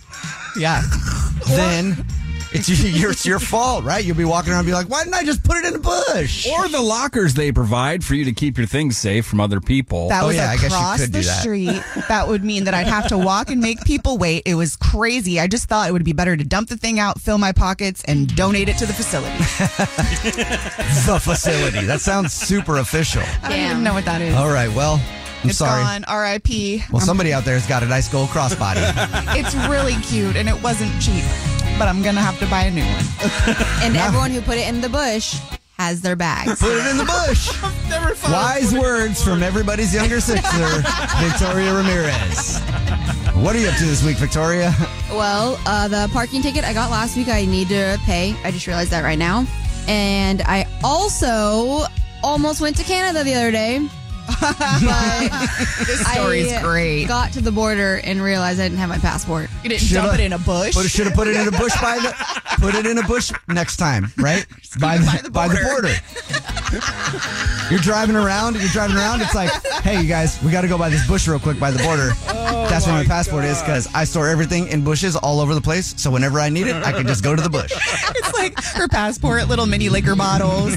[0.57, 0.81] Yeah.
[1.47, 2.05] then
[2.51, 2.69] it's
[2.99, 4.03] your, it's your fault, right?
[4.03, 5.79] You'll be walking around and be like, why didn't I just put it in a
[5.79, 6.47] bush?
[6.47, 10.09] or the lockers they provide for you to keep your things safe from other people.
[10.09, 11.39] That Oh, was yeah, I guess you across could the do that.
[11.41, 11.83] street.
[12.07, 14.43] That would mean that I'd have to walk and make people wait.
[14.45, 15.39] It was crazy.
[15.39, 18.03] I just thought it would be better to dump the thing out, fill my pockets,
[18.05, 19.37] and donate it to the facility.
[21.05, 21.85] the facility.
[21.85, 23.23] That sounds super official.
[23.43, 24.35] I don't even know what that is.
[24.35, 25.01] All right, well,
[25.43, 25.83] I'm it's sorry.
[25.83, 26.03] gone.
[26.05, 26.83] R.I.P.
[26.91, 28.81] Well, somebody out there's got a nice gold crossbody.
[29.37, 31.23] It's really cute and it wasn't cheap,
[31.77, 33.05] but I'm gonna have to buy a new one.
[33.83, 35.39] and everyone who put it in the bush
[35.77, 36.59] has their bags.
[36.59, 37.51] Put it in the bush.
[38.31, 40.41] Wise words from everybody's younger sister,
[41.19, 42.59] Victoria Ramirez.
[43.35, 44.73] What are you up to this week, Victoria?
[45.11, 48.35] Well, uh, the parking ticket I got last week, I need to pay.
[48.43, 49.45] I just realized that right now.
[49.87, 51.85] And I also
[52.23, 53.87] almost went to Canada the other day.
[54.27, 54.57] But
[55.87, 57.07] This story's I great.
[57.07, 59.49] Got to the border and realized I didn't have my passport.
[59.63, 60.75] You didn't dump it in a bush.
[60.75, 62.13] But should have put it in a bush by the.
[62.59, 64.45] Put it in a bush next time, right?
[64.79, 65.93] By the, by the border.
[67.71, 68.55] You're driving around.
[68.57, 69.21] You're driving around.
[69.21, 69.49] It's like,
[69.81, 72.11] hey, you guys, we got to go by this bush real quick by the border.
[72.27, 75.61] Oh That's where my passport is because I store everything in bushes all over the
[75.61, 75.99] place.
[75.99, 77.71] So whenever I need it, I can just go to the bush.
[78.17, 80.73] It's like her passport, little mini liquor bottles,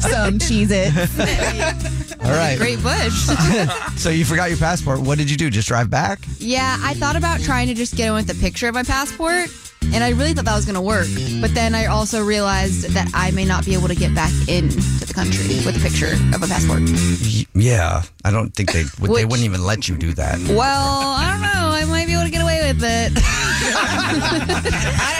[0.00, 2.14] some Cheez Its.
[2.24, 2.56] All right.
[2.58, 2.78] Great
[3.96, 5.00] so you forgot your passport.
[5.00, 5.50] What did you do?
[5.50, 6.20] Just drive back?
[6.38, 9.48] yeah, I thought about trying to just get in with a picture of my passport.
[9.92, 11.06] And I really thought that was going to work.
[11.42, 14.80] But then I also realized that I may not be able to get back into
[15.04, 16.80] the country with a picture of a passport.
[16.80, 19.10] Y- Yeah, I don't think they would.
[19.10, 20.38] They Which- wouldn't even let you do that.
[20.48, 20.88] Well,
[21.20, 21.68] I don't know.
[21.68, 23.12] I might be able to get away with it.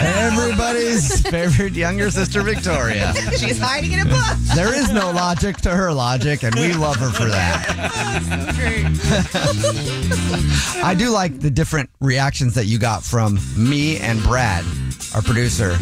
[0.00, 3.12] Everybody's favorite younger sister, Victoria.
[3.36, 4.54] She's hiding in a bush.
[4.54, 7.64] There is no logic to her logic, and we love her for that.
[10.84, 14.64] I do like the different reactions that you got from me and Brad,
[15.14, 15.74] our producer,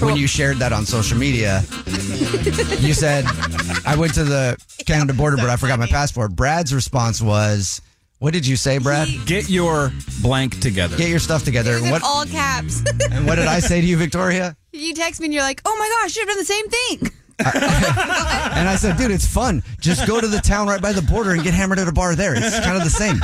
[0.00, 1.62] when you shared that on social media.
[2.80, 3.24] You said,
[3.86, 4.56] I went to the
[4.86, 6.34] Canada border, but I forgot my passport.
[6.34, 7.80] Brad's response was,
[8.18, 9.08] What did you say, Brad?
[9.26, 10.96] Get your blank together.
[10.96, 11.76] Get your stuff together.
[11.76, 12.82] in what, all caps.
[13.12, 14.56] and what did I say to you, Victoria?
[14.72, 16.68] you text me and you're like, oh my gosh, you should have done the same
[16.68, 17.12] thing.
[18.58, 19.62] And I said, dude, it's fun.
[19.80, 22.16] Just go to the town right by the border and get hammered at a bar
[22.16, 22.34] there.
[22.34, 23.20] It's kind of the same.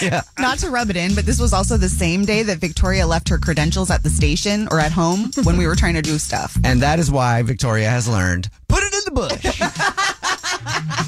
[0.10, 0.22] yeah.
[0.38, 3.28] Not to rub it in, but this was also the same day that Victoria left
[3.28, 6.56] her credentials at the station or at home when we were trying to do stuff.
[6.64, 10.13] And that is why Victoria has learned put it in the bush.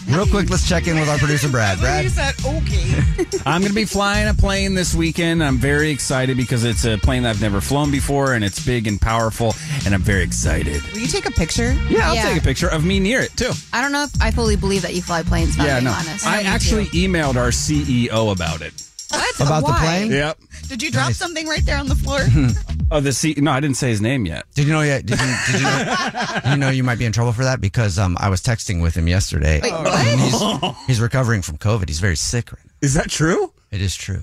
[0.08, 1.78] Real quick, let's check in with our producer, Brad.
[1.80, 3.02] Brad, said, okay.
[3.46, 5.42] I'm going to be flying a plane this weekend.
[5.42, 8.86] I'm very excited because it's a plane that I've never flown before and it's big
[8.86, 9.54] and powerful,
[9.84, 10.80] and I'm very excited.
[10.92, 11.72] Will you take a picture?
[11.90, 12.28] Yeah, I'll Yeah.
[12.32, 13.50] take a picture of me near it too.
[13.72, 15.54] I don't know if I fully believe that you fly planes.
[15.54, 15.92] If I'm yeah, being no.
[15.92, 16.26] honest.
[16.26, 17.08] I Me actually too.
[17.08, 18.74] emailed our CEO about it.
[19.10, 19.40] What?
[19.40, 20.10] about the plane?
[20.10, 20.38] Yep.
[20.68, 22.20] Did you drop something right there on the floor?
[22.88, 23.34] Oh, the C.
[23.36, 24.44] No, I didn't say his name yet.
[24.54, 25.04] did you know yet?
[25.04, 27.98] Did you, did you know, you know you might be in trouble for that because
[27.98, 29.60] um, I was texting with him yesterday.
[29.60, 29.88] Wait, what?
[30.06, 31.88] And he's, he's recovering from COVID.
[31.88, 32.70] He's very sick right now.
[32.82, 33.52] Is that true?
[33.72, 34.22] It is true.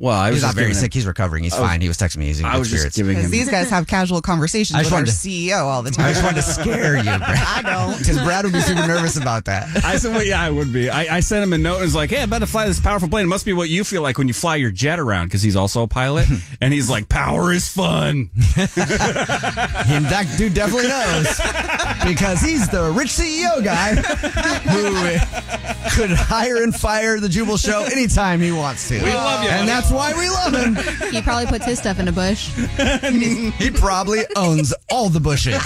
[0.00, 0.94] Well, I was he's not very giving him- sick.
[0.94, 1.44] He's recovering.
[1.44, 1.80] He's I was- fine.
[1.82, 2.26] He was texting me.
[2.26, 2.96] He's in I good was just spirits.
[2.96, 5.82] giving Because these guys have casual conversations I with just our wanted to- CEO all
[5.82, 6.06] the time.
[6.06, 7.20] I just wanted to scare you, Brad.
[7.20, 7.98] I don't.
[7.98, 9.68] Because Brad would be super nervous about that.
[9.84, 10.88] I said, well, yeah, I would be.
[10.88, 12.80] I, I sent him a note and was like, hey, I'm about to fly this
[12.80, 13.24] powerful plane.
[13.26, 15.54] It must be what you feel like when you fly your jet around because he's
[15.56, 16.26] also a pilot.
[16.62, 18.30] and he's like, power is fun.
[18.56, 21.26] And that dude definitely knows
[22.08, 25.39] because he's the rich CEO guy who
[25.94, 29.02] could hire and fire the Jubal Show anytime he wants to.
[29.02, 31.10] We love you, and that's why we love him.
[31.10, 32.50] He probably puts his stuff in a bush.
[33.58, 35.60] he probably owns all the bushes.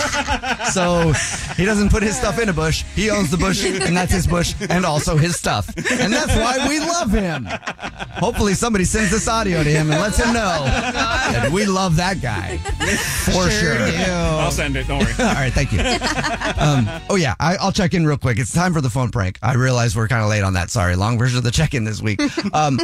[0.73, 1.13] So
[1.57, 2.85] he doesn't put his stuff in a bush.
[2.95, 5.69] He owns the bush, and that's his bush, and also his stuff.
[5.77, 7.47] And that's why we love him.
[8.19, 12.21] Hopefully, somebody sends this audio to him and lets him know that we love that
[12.21, 13.79] guy for sure.
[13.81, 14.87] I'll send it.
[14.89, 15.13] Don't worry.
[15.19, 15.81] All right, thank you.
[15.81, 18.39] Um, oh yeah, I, I'll check in real quick.
[18.39, 19.39] It's time for the phone prank.
[19.43, 20.71] I realize we're kind of late on that.
[20.71, 22.21] Sorry, long version of the check-in this week.
[22.53, 22.79] Um,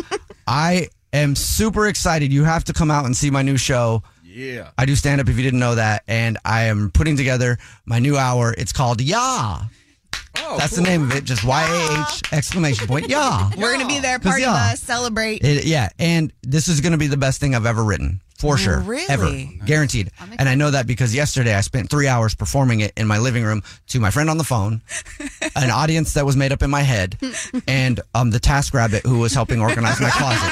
[0.46, 2.32] I am super excited.
[2.32, 4.02] You have to come out and see my new show.
[4.24, 4.70] Yeah.
[4.76, 8.00] I do stand up if you didn't know that, and I am putting together my
[8.00, 8.52] new hour.
[8.56, 9.64] It's called Yeah.
[10.34, 11.24] That's the name of it.
[11.24, 13.08] Just Y A H exclamation point.
[13.08, 13.50] Yeah.
[13.56, 14.70] We're going to be there, party yeah.
[14.70, 15.44] bus, celebrate.
[15.44, 18.56] It, yeah, and this is going to be the best thing I've ever written, for
[18.58, 19.04] sure, Really?
[19.08, 19.30] ever,
[19.66, 20.10] guaranteed.
[20.38, 23.44] And I know that because yesterday I spent three hours performing it in my living
[23.44, 24.80] room to my friend on the phone,
[25.56, 27.18] an audience that was made up in my head,
[27.68, 30.50] and um the TaskRabbit who was helping organize my closet.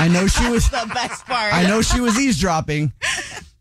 [0.00, 1.52] I know she was the best part.
[1.52, 2.92] I know she was eavesdropping,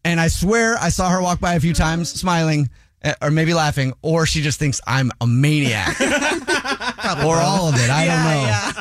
[0.03, 2.69] and I swear I saw her walk by a few times, smiling.
[3.07, 7.89] Eh, Or maybe laughing, or she just thinks I'm a maniac, or all of it.
[7.89, 8.05] I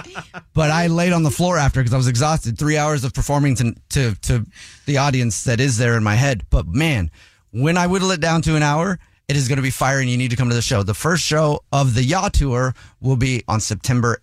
[0.05, 0.43] don't know.
[0.55, 2.59] But I laid on the floor after because I was exhausted.
[2.59, 4.47] Three hours of performing to, to to
[4.87, 6.45] the audience that is there in my head.
[6.51, 7.11] But man,
[7.51, 8.99] when I whittle it down to an hour,
[9.29, 10.83] it is going to be fire, and you need to come to the show.
[10.83, 14.20] The first show of the Yacht Tour will be on September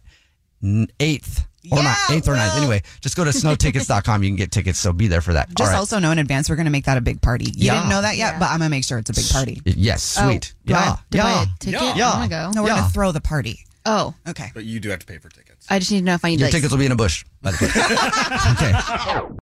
[0.99, 1.45] eighth.
[1.71, 2.57] Or not, eighth or ninth.
[2.57, 4.21] Anyway, just go to snowtickets.com.
[4.23, 5.47] You can get tickets, so be there for that.
[5.55, 5.77] Just right.
[5.77, 7.45] also know in advance we're going to make that a big party.
[7.45, 7.75] You Yeah.
[7.75, 9.61] didn't know that yet, but I'm going to make sure it's a big party.
[9.65, 10.53] Yes, oh, sweet.
[10.65, 11.35] do I- yeah, do I yeah.
[11.35, 11.95] buy a ticket?
[11.97, 12.09] Yeah.
[12.11, 12.51] I want to go.
[12.51, 12.75] No, we're Yeah.
[12.75, 13.65] going to throw the party.
[13.85, 14.51] Oh, Okay.
[14.53, 15.65] But you do have to pay for tickets.
[15.69, 16.95] I just need to know if I need Your like, tickets will be in a
[16.95, 17.25] bush.
[17.41, 19.21] By the way.
[19.27, 19.37] okay.